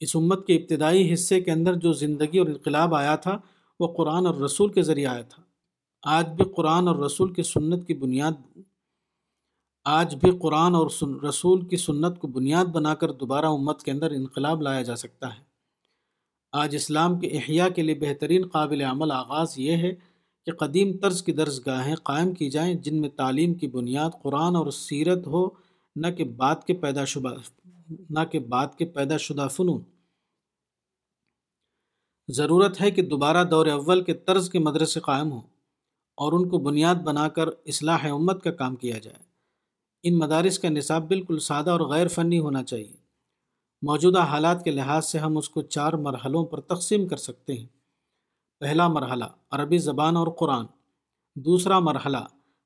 [0.00, 3.38] اس امت کے ابتدائی حصے کے اندر جو زندگی اور انقلاب آیا تھا،
[3.80, 5.42] وہ قرآن اور رسول کے ذریعے آیا تھا۔
[6.02, 8.58] آج بھی قرآن اور رسول کی سنت کی بنیاد،
[9.84, 10.86] آج بھی قرآن اور
[11.28, 15.38] رسول کی سنت کو بنیاد بنا کر دوبارہ امت کے اندر انقلاب لایا جا سکتا
[15.38, 15.42] ہے۔
[16.52, 19.94] آج اسلام کے احیاء کے لیے بہترین قابل عمل آغاز یہ ہے
[20.46, 24.56] کہ قدیم طرز کی درس گاہیں قائم کی جائیں جن میں تعلیم کی بنیاد قرآن
[24.56, 25.48] اور سیرت ہو،
[25.96, 27.34] نہ کہ بعد کے پیدا شدہ
[28.10, 29.82] نہ کہ بعد کے پیدا شدہ فنون۔
[32.28, 35.40] ضرورت ہے کہ دوبارہ دور اول کے طرز کے مدرسے قائم ہوں
[36.16, 39.22] اور ان کو بنیاد بنا کر اصلاح امت کا کام کیا جائے۔
[40.02, 42.96] ان مدارس کا نصاب بالکل سادہ اور غیر فنی ہونا چاہیے۔
[43.82, 47.83] موجودہ حالات کے لحاظ سے ہم اس کو چار مرحلوں پر تقسیم کر سکتے ہیں۔
[48.64, 50.66] پہلا مرحلہ عربی زبان اور قرآن،
[51.36, 52.16] دوسرا مرحلہ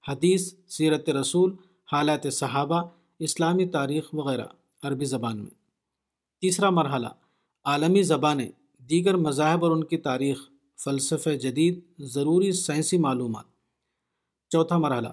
[0.09, 1.57] حدیث، سیرت رسول
[1.93, 2.83] حالات صحابہ،
[3.19, 4.45] اسلامی تاریخ وغیرہ
[4.83, 5.51] عربی زبان میں۔
[6.41, 7.07] تیسرا مرحلہ
[7.65, 10.51] عالمی زبانیں، دیگر مذاہب اور ان کی تاریخ،
[10.85, 13.45] فلسفہ جدید، ضروری سائنسی معلومات۔
[14.51, 15.09] چوتھا مرحلہ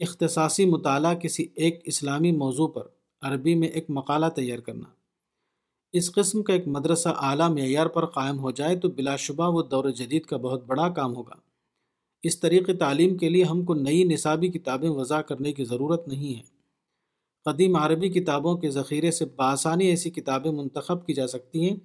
[0.00, 2.82] اختصاصی مطالعہ، کسی ایک اسلامی موضوع پر
[3.22, 4.93] عربی میں ایک مقالہ تیار کرنا۔
[5.96, 9.62] اس قسم کا ایک مدرسہ اعلیٰ معیار پر قائم ہو جائے تو بلا شبہ وہ
[9.62, 11.34] دور جدید کا بہت بڑا کام ہوگا۔
[12.22, 16.38] اس طریقے تعلیم کے لیے ہم کو نئی نصابی کتابیں وضع کرنے کی ضرورت نہیں
[16.38, 16.42] ہے۔
[17.44, 21.76] قدیم عربی کتابوں کے ذخیرے سے بآسانی ایسی کتابیں منتخب کی جا سکتی ہیں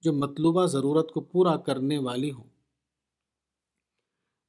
[0.00, 2.44] جو مطلوبہ ضرورت کو پورا کرنے والی ہوں۔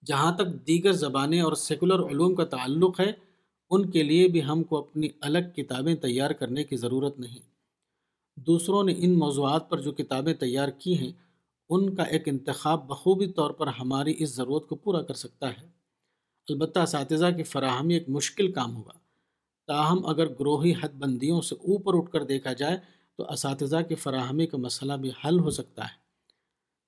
[0.05, 3.11] جہاں تک دیگر زبانیں اور سیکولر علوم کا تعلق ہے،
[3.69, 7.52] ان کے لیے بھی ہم کو اپنی الگ کتابیں تیار کرنے کی ضرورت نہیں۔
[8.35, 11.11] دوسروں نے ان موضوعات پر جو کتابیں تیار کی ہیں،
[11.69, 15.67] ان کا ایک انتخاب بخوبی طور پر ہماری اس ضرورت کو پورا کر سکتا ہے۔
[16.49, 18.91] البتہ اساتذہ کی فراہمی ایک مشکل کام ہوگا۔
[19.67, 22.77] تاہم، اگر گروہی حد بندیوں سے اوپر اٹھ کر دیکھا جائے،
[23.17, 26.03] تو اساتذہ کی فراہمی کا مسئلہ بھی حل ہو سکتا ہے۔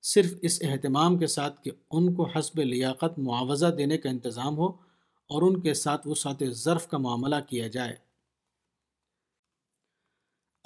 [0.02, 4.66] صرف اس اہتمام کے ساتھ کہ ان کو حسب لیاقت معاوضہ دینے کا انتظام ہو
[5.28, 8.05] اور ان کے ساتھ وسعت ظرف کا معاملہ کیا جائے۔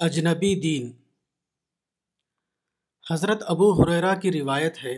[0.01, 0.91] اجنبی دین۔
[3.11, 4.97] حضرت ابو حریرہ کی روایت ہے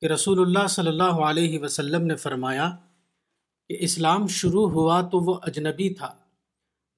[0.00, 2.76] کہ رسول اللہ صلی اللہ علیہ وسلم نے فرمایا
[3.68, 6.14] کہ اسلام شروع ہوا تو وہ اجنبی تھا،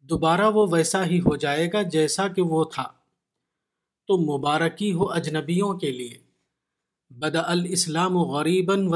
[0.00, 2.92] دوبارہ وہ ویسا ہی ہو جائے گا جیسا کہ وہ تھا۔
[4.06, 6.18] تو مبارکی ہو اجنبیوں کے لیے۔
[7.10, 8.88] بدا الاسلام غریباً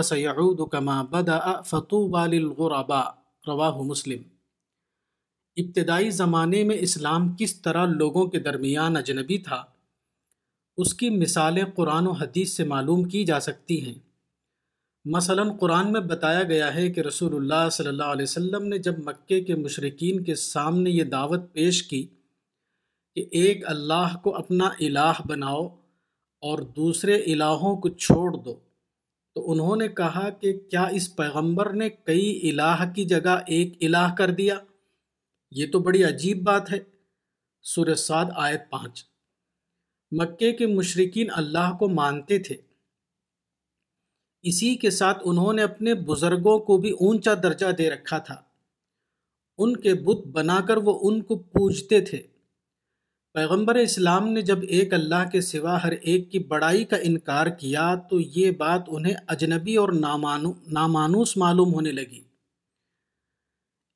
[0.58, 3.10] و کما بدا فتو للغرباء۔
[3.46, 4.33] رواہ مسلم۔
[5.56, 9.62] ابتدائی زمانے میں اسلام کس طرح لوگوں کے درمیان اجنبی تھا،
[10.78, 13.94] اس کی مثالیں قرآن و حدیث سے معلوم کی جا سکتی ہیں۔
[15.04, 18.98] مثلا قرآن میں بتایا گیا ہے کہ رسول اللہ صلی اللہ علیہ وسلم نے جب
[18.98, 22.06] مکے کے مشرقین کے سامنے یہ دعوت پیش کی
[23.16, 25.66] کہ ایک اللہ کو اپنا الہ بناؤ
[26.42, 28.54] اور دوسرے الہوں کو چھوڑ دو،
[29.36, 34.14] تو انہوں نے کہا کہ کیا اس پیغمبر نے کئی الہ کی جگہ ایک الہ
[34.18, 34.58] کر دیا؟
[35.54, 36.78] یہ تو بڑی عجیب بات ہے۔
[37.62, 39.04] سورہ سعد آیت پانچ۔
[40.10, 42.56] مکے کے مشرقین اللہ کو مانتے تھے۔
[44.42, 48.42] اسی کے ساتھ انہوں نے اپنے بزرگوں کو بھی اونچا درجہ دے رکھا تھا۔
[49.58, 52.26] ان کے بت بنا کر وہ ان کو پوجتے تھے۔
[53.34, 57.94] پیغمبر اسلام نے جب ایک اللہ کے سوا ہر ایک کی بڑائی کا انکار کیا
[57.94, 62.23] تو یہ بات انہیں اجنبی اور نامانو، نامانوس معلوم ہونے لگی۔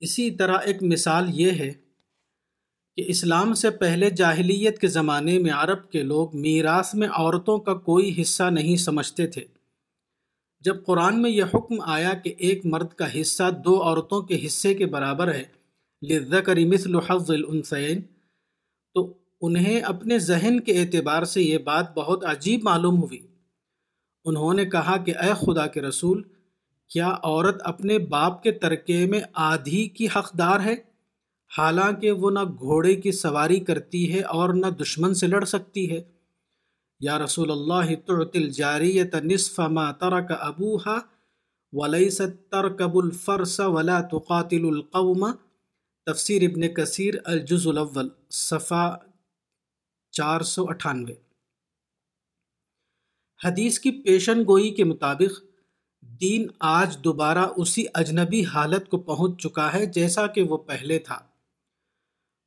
[0.00, 1.72] اسی طرح ایک مثال یہ ہے
[2.96, 7.74] کہ اسلام سے پہلے جاہلیت کے زمانے میں عرب کے لوگ میراث میں عورتوں کا
[7.74, 9.44] کوئی حصہ نہیں سمجھتے تھے۔
[10.60, 14.74] جب قرآن میں یہ حکم آیا کہ ایک مرد کا حصہ دو عورتوں کے حصے
[14.74, 15.44] کے برابر ہے
[16.08, 18.02] لذکر مثل حظ الانثین
[18.94, 23.26] تو انہیں اپنے ذہن کے اعتبار سے یہ بات بہت عجیب معلوم ہوئی۔
[24.24, 26.22] انہوں نے کہا کہ اے خدا کے رسول
[26.88, 30.74] کیا عورت اپنے باپ کے ترکے میں آدھی کی حقدار ہے؟
[31.58, 36.02] حالانکہ وہ نہ گھوڑے کی سواری کرتی ہے اور نہ دشمن سے لڑ سکتی ہے۔
[37.00, 40.98] یا رسول اللہ تعطل جاریت نصف ما ترک ابوہا
[41.72, 45.32] ولیست ترکب الفرس ولا تقاتل القوم۔
[46.06, 48.96] تفسیر ابن کثیر الجز الاول، صفحہ
[50.10, 51.14] چار سو اٹھانوے۔
[53.44, 55.47] حدیث کی پیشن گوئی کے مطابق
[56.20, 61.18] دین آج دوبارہ اسی اجنبی حالت کو پہنچ چکا ہے جیسا کہ وہ پہلے تھا۔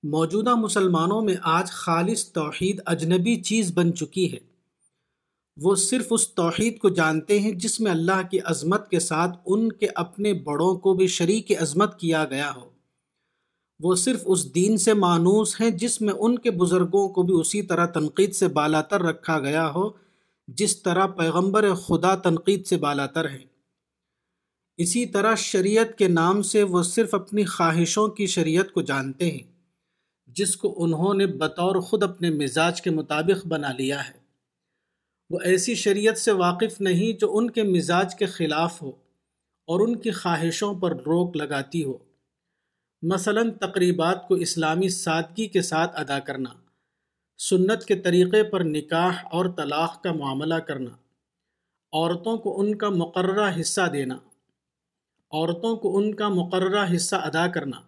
[0.03, 4.37] موجودہ مسلمانوں میں آج خالص توحید اجنبی چیز بن چکی ہے۔
[5.57, 9.71] وہ صرف اس توحید کو جانتے ہیں جس میں اللہ کی عظمت کے ساتھ ان
[9.71, 12.69] کے اپنے بڑوں کو بھی شریک عظمت کیا گیا ہو۔
[13.79, 17.61] وہ صرف اس دین سے مانوس ہیں جس میں ان کے بزرگوں کو بھی اسی
[17.61, 19.89] طرح تنقید سے بالاتر رکھا گیا ہو،
[20.47, 23.50] جس طرح پیغمبر خدا تنقید سے بالاتر ہے
[24.77, 29.51] اسی طرح شریعت کے نام سے وہ صرف اپنی خواہشوں کی شریعت کو جانتے ہیں،
[30.27, 34.13] جس کو انہوں نے بطور خود اپنے مزاج کے مطابق بنا لیا ہے۔
[35.29, 38.89] وہ ایسی شریعت سے واقف نہیں جو ان کے مزاج کے خلاف ہو
[39.67, 41.97] اور ان کی خواہشوں پر روک لگاتی ہو۔
[43.01, 46.49] مثلا تقریبات کو اسلامی سادگی کے ساتھ ادا کرنا،
[47.37, 50.91] سنت کے طریقے پر نکاح اور طلاق کا معاملہ کرنا،
[51.93, 54.17] عورتوں کو ان کا مقررہ حصہ دینا۔
[55.31, 57.81] عورتوں کو ان کا مقررہ حصہ ادا کرنا،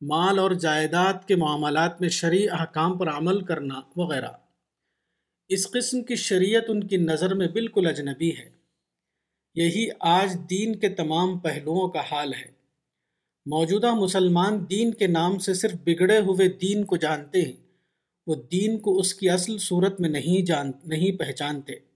[0.00, 4.28] مال اور جائیداد کے معاملات میں شرعی احکام پر عمل کرنا وغیرہ۔
[5.48, 8.50] اس قسم کی شریعت ان کی نظر میں بالکل اجنبی ہے۔
[9.54, 12.62] یہی آج دین کے تمام پہلوؤں کا حال ہے۔
[13.46, 17.66] موجودہ مسلمان دین کے نام سے صرف بگڑے ہوئے دین کو جانتے ہیں،
[18.26, 21.91] وہ دین کو اس کی اصل صورت میں نہیں جان، نہیں پہچانتے۔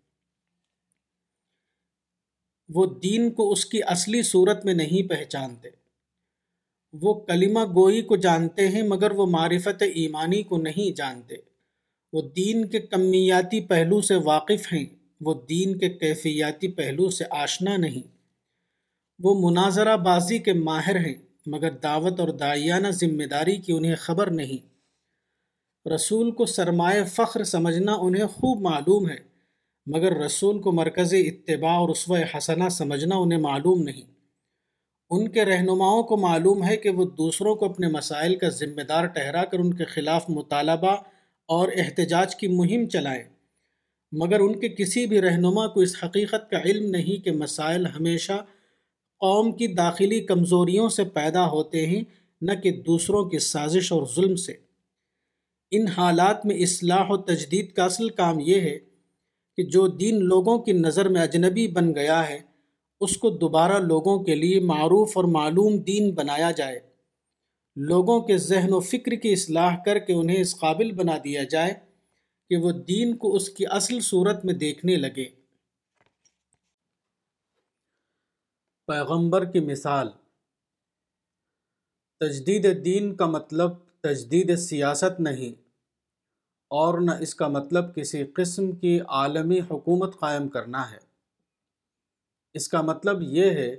[2.69, 5.69] وہ دین کو اس کی اصلی صورت میں نہیں پہچانتے۔
[6.93, 11.35] وہ کلمہ گوئی کو جانتے ہیں مگر وہ معرفت ایمانی کو نہیں جانتے۔
[12.13, 14.87] وہ دین کے کمیاتی پہلو سے واقف ہیں،
[15.21, 18.17] وہ دین کے کیفیاتی پہلو سے آشنا نہیں۔
[19.19, 21.15] وہ مناظرہ بازی کے ماہر ہیں،
[21.47, 24.77] مگر دعوت اور دائیانہ ذمہ داری کی انہیں خبر نہیں۔
[25.89, 29.26] رسول کو سرمایہ فخر سمجھنا انہیں خوب معلوم ہے۔
[29.87, 34.17] مگر رسول کو مرکز اتباع اور رسو حسنہ سمجھنا انہیں معلوم نہیں۔
[35.11, 39.05] ان کے رہنماؤں کو معلوم ہے کہ وہ دوسروں کو اپنے مسائل کا ذمہ دار
[39.05, 40.97] ٹھہرا کر ان کے خلاف مطالبہ
[41.49, 43.23] اور احتجاج کی مہم چلائیں۔
[44.13, 48.45] مگر ان کے کسی بھی رہنما کو اس حقیقت کا علم نہیں کہ مسائل ہمیشہ
[49.21, 52.03] قوم کی داخلی کمزوریوں سے پیدا ہوتے ہیں،
[52.41, 54.55] نہ کہ دوسروں کی سازش اور ظلم سے۔
[55.71, 58.79] ان حالات میں اصلاح و تجدید کا اصل کام یہ ہے
[59.57, 62.39] کہ جو دین لوگوں کی نظر میں اجنبی بن گیا ہے،
[63.01, 66.81] اس کو دوبارہ لوگوں کے لیے معروف اور معلوم دین بنایا جائے۔
[67.77, 71.75] لوگوں کے ذہن و فکر کی اصلاح کر کے انہیں اس قابل بنا دیا جائے
[72.49, 75.25] کہ وہ دین کو اس کی اصل صورت میں دیکھنے لگے۔
[78.87, 80.09] پیغمبر کی مثال۔
[82.21, 85.66] تجدید دین کا مطلب تجدید سیاست نہیں۔
[86.69, 90.99] اور نہ اس کا مطلب کسی قسم کی عالمی حکومت قائم کرنا ہے۔
[92.55, 93.77] اس کا مطلب یہ ہے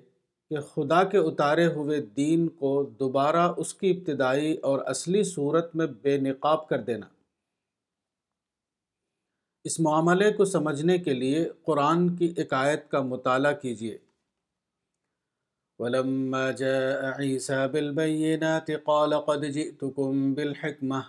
[0.49, 5.87] کہ خدا کے اتارے ہوئے دین کو دوبارہ اس کی ابتدائی اور اصلی صورت میں
[6.01, 7.05] بے نقاب کر دینا۔
[9.63, 13.97] اس معاملے کو سمجھنے کے لیے قرآن کی عقائد کا مطالعہ کیجیے۔
[15.79, 20.99] ولما جاء عيسى بالبينات قال قد جئتكم بالحكمة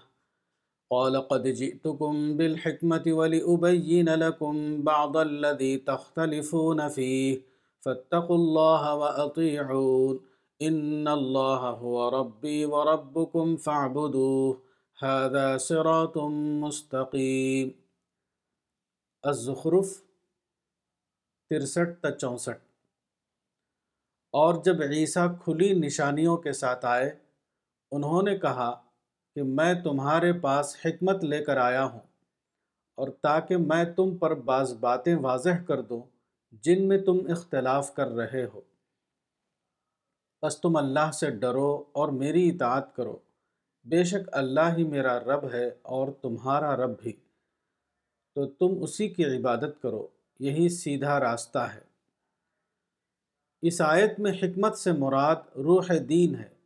[0.91, 7.41] قال قد جئتكم بالحكمة ولأبين لكم بعض الذي تختلفون فيه.
[7.85, 10.17] فاتقوا الله وأطيعون.
[10.63, 14.57] إن الله هو ربي وربكم فاعبدوه.
[15.03, 16.17] هذا صراط
[16.63, 17.69] مستقيم.
[19.29, 20.03] الزخرف
[21.51, 22.59] ترسٹھ تا چونسٹھ.
[24.33, 27.17] اور جب عیسیٰ کھلی نشانیوں کے ساتھ آئے،
[27.91, 28.88] انہوں نے کہا
[29.39, 32.01] کہ میں تمہارے پاس حکمت لے کر آیا ہوں
[32.95, 36.01] اور تاکہ میں تم پر بعض باتیں واضح کر دوں
[36.53, 38.61] جن میں تم اختلاف کر رہے ہو۔
[40.43, 43.17] بس تم اللہ سے ڈرو اور میری اطاعت کرو۔
[43.85, 47.13] بے شک اللہ ہی میرا رب ہے اور تمہارا رب بھی۔
[48.35, 50.07] تو تم اسی کی عبادت کرو۔
[50.41, 51.81] یہی سیدھا راستہ ہے۔
[53.63, 56.58] اس آیت میں حکمت سے مراد روح دین ہے۔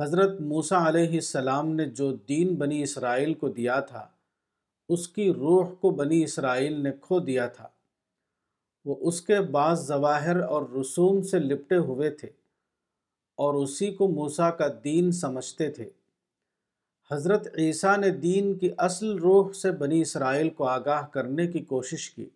[0.00, 4.08] حضرت موسیٰ علیہ السلام نے جو دین بنی اسرائیل کو دیا تھا،
[4.88, 7.68] اس کی روح کو بنی اسرائیل نے کھو دیا تھا۔
[8.84, 12.28] وہ اس کے بعض ظواہر اور رسوم سے لپٹے ہوئے تھے
[13.36, 15.90] اور اسی کو موسیٰ کا دین سمجھتے تھے۔
[17.10, 22.10] حضرت عیسیٰ نے دین کی اصل روح سے بنی اسرائیل کو آگاہ کرنے کی کوشش
[22.10, 22.28] کی۔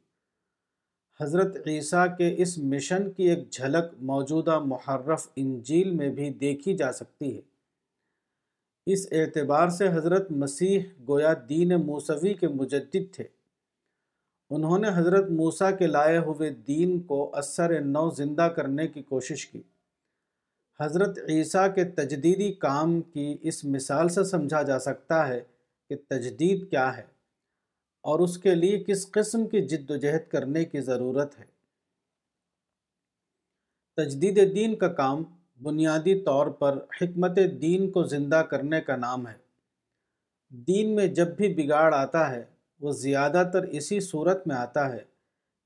[1.21, 6.93] حضرت عیسیٰ کے اس مشن کی ایک جھلک موجودہ محرف انجیل میں بھی دیکھی جا
[6.93, 7.41] سکتی ہے۔
[8.87, 13.25] اس اعتبار سے حضرت مسیح گویا دین موسوی کے مجدد تھے۔
[14.51, 19.47] انہوں نے حضرت موسیٰ کے لائے ہوئے دین کو اثر نو زندہ کرنے کی کوشش
[19.47, 19.63] کی۔
[20.81, 25.41] حضرت عیسیٰ کے تجدیدی کام کی اس مثال سے سمجھا جا سکتا ہے
[25.89, 27.16] کہ تجدید کیا ہے۔
[28.07, 31.45] اور اس کے لیے کس قسم کی جد و جہد کرنے کی ضرورت ہے؟
[33.97, 35.23] تجدید دین کا کام
[35.63, 39.35] بنیادی طور پر حکمت دین کو زندہ کرنے کا نام ہے۔
[40.49, 42.45] دین میں جب بھی بگاڑ آتا ہے،
[42.81, 45.05] وہ زیادہ تر اسی صورت میں آتا ہے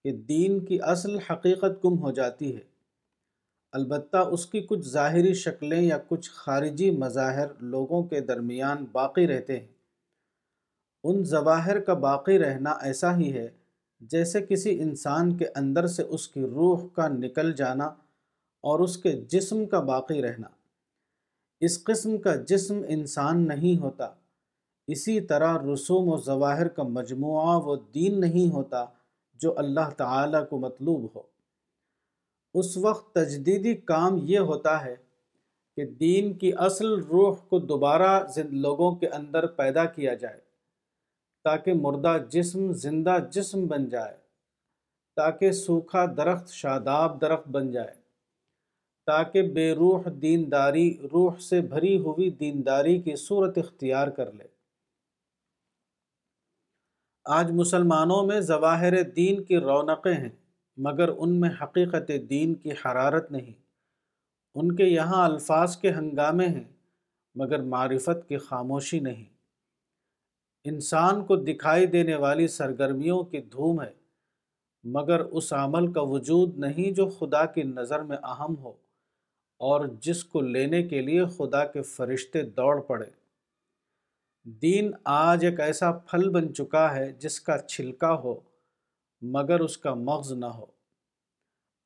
[0.05, 2.61] کہ دین کی اصل حقیقت گم ہو جاتی ہے۔
[3.73, 9.61] البتہ اس کی کچھ ظاہری شکلیں یا کچھ خارجی مظاہر لوگوں کے درمیان باقی رہتے
[9.61, 9.80] ہیں۔
[11.05, 13.49] ان ظواہر کا باقی رہنا ایسا ہی ہے
[14.01, 17.87] جیسے کسی انسان کے اندر سے اس کی روح کا نکل جانا
[18.61, 20.49] اور اس کے جسم کا باقی رہنا۔
[21.61, 24.09] اس قسم کا جسم انسان نہیں ہوتا،
[24.87, 28.85] اسی طرح رسوم و ظواہر کا مجموعہ وہ دین نہیں ہوتا
[29.35, 31.23] جو اللہ تعالیٰ کو مطلوب ہو۔
[32.55, 34.97] اس وقت تجدیدی کام یہ ہوتا ہے
[35.77, 40.50] کہ دین کی اصل روح کو دوبارہ لوگوں کے اندر پیدا کیا جائے۔
[41.45, 44.17] تاکہ مردہ جسم زندہ جسم بن جائے،
[45.17, 47.95] تاکہ سوکھا درخت شاداب درخت بن جائے،
[49.07, 54.45] تاکہ بے روح دینداری، روح سے بھری ہوئی دینداری کی صورت اختیار کر لے۔
[57.25, 60.29] آج مسلمانوں میں ظواہر دین کی رونقیں ہیں،
[60.77, 63.53] مگر ان میں حقیقت دین کی حرارت نہیں۔
[64.55, 66.65] ان کے یہاں الفاظ کے ہنگامے ہیں،
[67.35, 69.40] مگر معرفت کی خاموشی نہیں۔
[70.65, 73.93] انسان کو دکھائی دینے والی سرگرمیوں کی دھوم ہے،
[74.85, 78.73] مگر اس عمل کا وجود نہیں جو خدا کی نظر میں اہم ہو
[79.61, 83.07] اور جس کو لینے کے لیے خدا کے فرشتے دوڑ پڑے۔
[84.63, 88.41] دین آج ایک ایسا پھل بن چکا ہے جس کا چھلکا ہو،
[89.23, 90.67] مگر اس کا مغز نہ ہو۔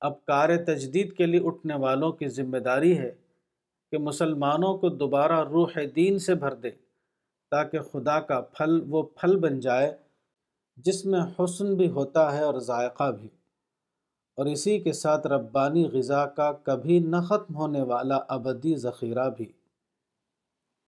[0.01, 3.13] اب کار تجدید کے لیے اٹھنے والوں کی ذمہ داری ہے
[3.93, 6.71] کہ مسلمانوں کو دوبارہ روح دین سے بھر دے
[7.51, 9.97] تاکہ خدا کا پھل وہ پھل بن جائے
[10.77, 13.29] جس میں حسن بھی ہوتا ہے اور ذائقہ بھی۔
[14.37, 19.53] اور اسی کے ساتھ ربانی غذا کا کبھی نہ ختم ہونے والا ابدی ذخیرہ بھی۔